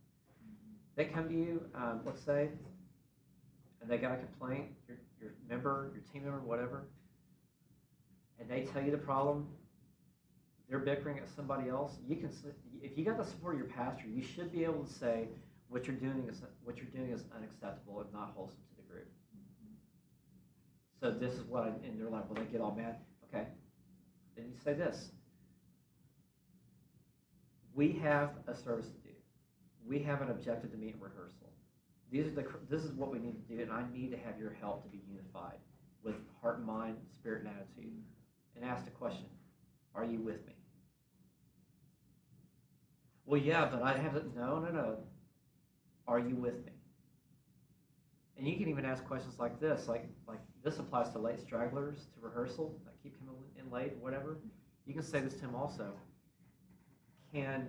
[0.95, 2.49] They come to you, um, let's say,
[3.81, 6.85] and they got a complaint, your, your member, your team member, whatever,
[8.39, 9.47] and they tell you the problem,
[10.69, 12.29] they're bickering at somebody else, you can,
[12.81, 15.27] if you got the support of your pastor, you should be able to say,
[15.67, 19.07] what you're doing is, what you're doing is unacceptable and not wholesome to the group.
[20.99, 22.97] So this is what I, and they're like, well, they get all mad,
[23.29, 23.47] okay.
[24.35, 25.09] Then you say this.
[27.75, 29.13] We have a service to do.
[29.85, 31.51] We have an objective to meet in rehearsal.
[32.11, 34.39] These are the, this is what we need to do, and I need to have
[34.39, 35.57] your help to be unified
[36.03, 37.91] with heart and mind, spirit and attitude.
[38.55, 39.25] And ask the question,
[39.93, 40.53] are you with me?
[43.25, 44.35] Well, yeah, but I haven't.
[44.35, 44.97] No, no, no.
[46.07, 46.71] Are you with me?
[48.37, 52.07] And you can even ask questions like this, like like this applies to late stragglers
[52.13, 54.37] to rehearsal that keep coming in late, whatever.
[54.85, 55.93] You can say this to him also.
[57.35, 57.67] Can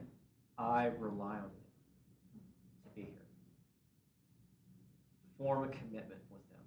[0.59, 2.39] I rely on you
[2.85, 3.27] to be here?
[5.39, 6.63] Form a commitment with them.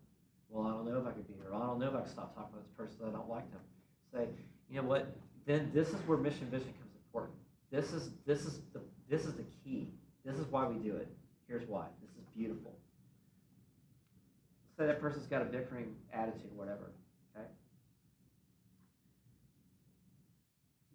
[0.50, 1.56] Well, I don't know if I could be here.
[1.56, 3.08] I don't know if I can stop talking about this person.
[3.08, 3.62] I don't like them.
[4.14, 4.28] Say,
[4.70, 5.16] you know what?
[5.46, 7.36] Then this is where mission vision comes important.
[7.72, 9.94] This is this is the this is the key.
[10.26, 11.08] This is why we do it.
[11.48, 11.86] Here's why.
[12.02, 12.74] This is beautiful.
[14.78, 16.92] say that person's got a bickering attitude, whatever.
[17.34, 17.48] Okay.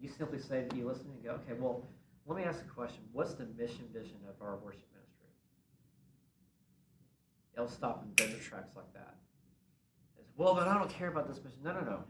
[0.05, 1.83] You simply say that you listen and go, okay, well,
[2.27, 3.01] let me ask a question.
[3.13, 5.31] What's the mission vision of our worship ministry?
[7.55, 9.15] It'll stop and in dead tracks like that.
[10.37, 11.61] Well, but I don't care about this mission.
[11.65, 12.05] No, no, no.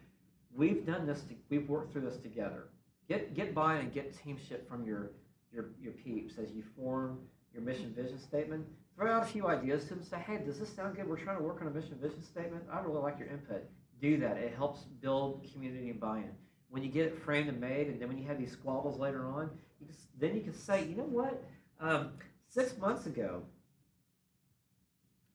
[0.53, 1.21] We've done this.
[1.21, 2.65] To, we've worked through this together.
[3.09, 5.13] Get get buy-in and get teamship from your
[5.53, 7.21] your your peeps as you form
[7.53, 8.67] your mission vision statement.
[8.97, 10.03] Throw out a few ideas to them.
[10.03, 11.09] Say, hey, does this sound good?
[11.09, 12.65] We're trying to work on a mission vision statement.
[12.73, 13.63] I really like your input.
[14.01, 14.37] Do that.
[14.37, 16.33] It helps build community and buy-in.
[16.75, 19.29] When you get it framed and made, and then when you have these squabbles later
[19.29, 19.49] on,
[19.81, 19.87] you
[20.19, 21.41] then you can say, you know what?
[21.79, 22.11] Um,
[22.49, 23.45] six months ago,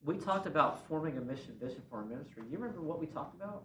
[0.04, 2.44] we talked about forming a mission vision for our ministry.
[2.52, 3.64] You remember what we talked about?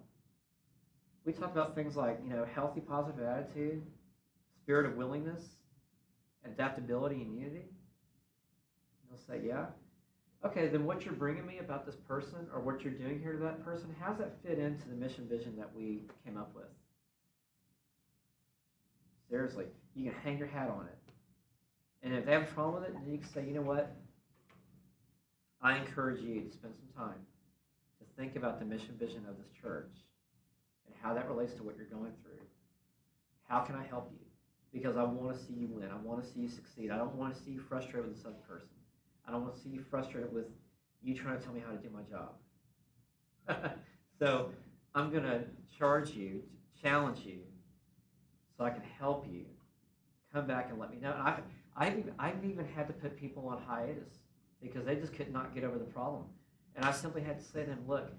[1.24, 3.82] We talked about things like, you know, healthy positive attitude,
[4.62, 5.42] spirit of willingness,
[6.44, 7.64] adaptability, and unity.
[9.10, 9.66] They'll say, yeah.
[10.46, 13.42] Okay, then what you're bringing me about this person or what you're doing here to
[13.42, 16.66] that person, how does that fit into the mission vision that we came up with?
[19.28, 20.98] Seriously, you can hang your hat on it.
[22.02, 23.96] And if they have a problem with it, then you can say, you know what?
[25.62, 27.20] I encourage you to spend some time
[27.98, 29.90] to think about the mission vision of this church
[30.86, 32.44] and how that relates to what you're going through.
[33.48, 34.18] How can I help you?
[34.72, 35.88] Because I want to see you win.
[35.90, 36.90] I want to see you succeed.
[36.90, 38.68] I don't want to see you frustrated with this other person.
[39.26, 40.46] I don't want to see you frustrated with
[41.02, 42.34] you trying to tell me how to do my job.
[44.18, 44.50] so
[44.94, 45.44] I'm going to
[45.78, 46.42] charge you,
[46.82, 47.38] challenge you,
[48.56, 49.44] so I can help you.
[50.32, 51.12] Come back and let me know.
[51.12, 51.40] And I've,
[51.76, 54.18] I've, I've even had to put people on hiatus
[54.62, 56.24] because they just could not get over the problem.
[56.76, 58.10] And I simply had to say to them, look,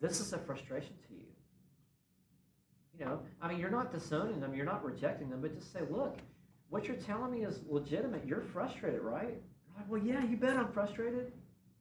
[0.00, 1.20] this is a frustration to you.
[2.98, 5.80] You know, I mean, you're not disowning them, you're not rejecting them, but just say,
[5.88, 6.18] look,
[6.68, 8.26] what you're telling me is legitimate.
[8.26, 9.28] You're frustrated, right?
[9.28, 11.32] You're like, well, yeah, you bet I'm frustrated.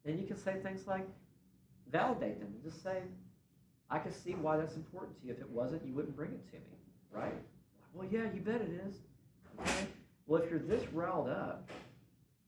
[0.05, 1.07] And you can say things like,
[1.91, 2.49] validate them.
[2.53, 3.01] and Just say,
[3.89, 5.33] I can see why that's important to you.
[5.33, 6.77] If it wasn't, you wouldn't bring it to me,
[7.11, 7.33] right?
[7.93, 8.95] Well, yeah, you bet it is.
[9.59, 9.87] Okay.
[10.27, 11.69] Well, if you're this riled up,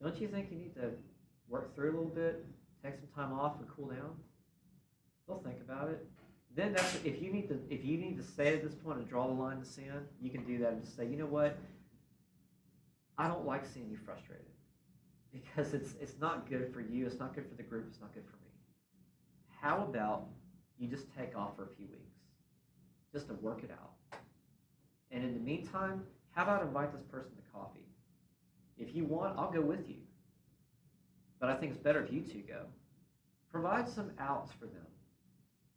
[0.02, 0.92] don't you think you need to
[1.50, 2.46] work through a little bit,
[2.84, 4.16] take some time off, and cool down?
[5.28, 6.06] They'll think about it.
[6.56, 9.08] Then that's if you need to if you need to say at this point and
[9.08, 11.58] draw the line to sin, you can do that and just say, you know what?
[13.18, 14.46] I don't like seeing you frustrated
[15.32, 17.06] because it's it's not good for you.
[17.06, 17.86] It's not good for the group.
[17.90, 18.52] It's not good for me.
[19.62, 20.28] How about
[20.78, 22.16] you just take off for a few weeks,
[23.14, 23.92] just to work it out?
[25.12, 27.86] And in the meantime, how about invite this person to coffee?
[28.78, 29.98] If you want, I'll go with you.
[31.40, 32.66] But I think it's better if you two go.
[33.52, 34.88] Provide some outs for them.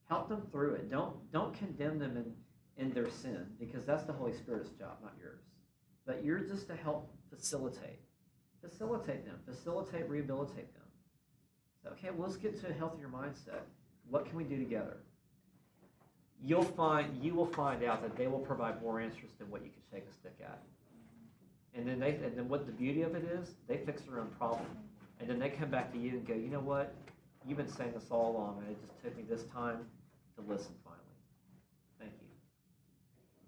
[0.08, 0.90] Help them through it.
[0.90, 5.14] Don't don't condemn them in, in their sin because that's the Holy Spirit's job, not
[5.20, 5.40] yours.
[6.06, 8.00] But you're just to help facilitate.
[8.60, 9.36] Facilitate them.
[9.46, 10.82] Facilitate, rehabilitate them.
[11.82, 13.62] So, okay, well, let's get to a healthier mindset.
[14.08, 14.98] What can we do together?
[16.42, 19.70] You'll find you will find out that they will provide more answers than what you
[19.70, 20.62] can shake a stick at.
[21.74, 24.28] And then they and then what the beauty of it is, they fix their own
[24.38, 24.66] problem.
[25.20, 26.94] And then they come back to you and go, you know what?
[27.46, 29.86] You've been saying this all along, and it just took me this time
[30.36, 31.02] to listen finally.
[31.98, 32.28] Thank you.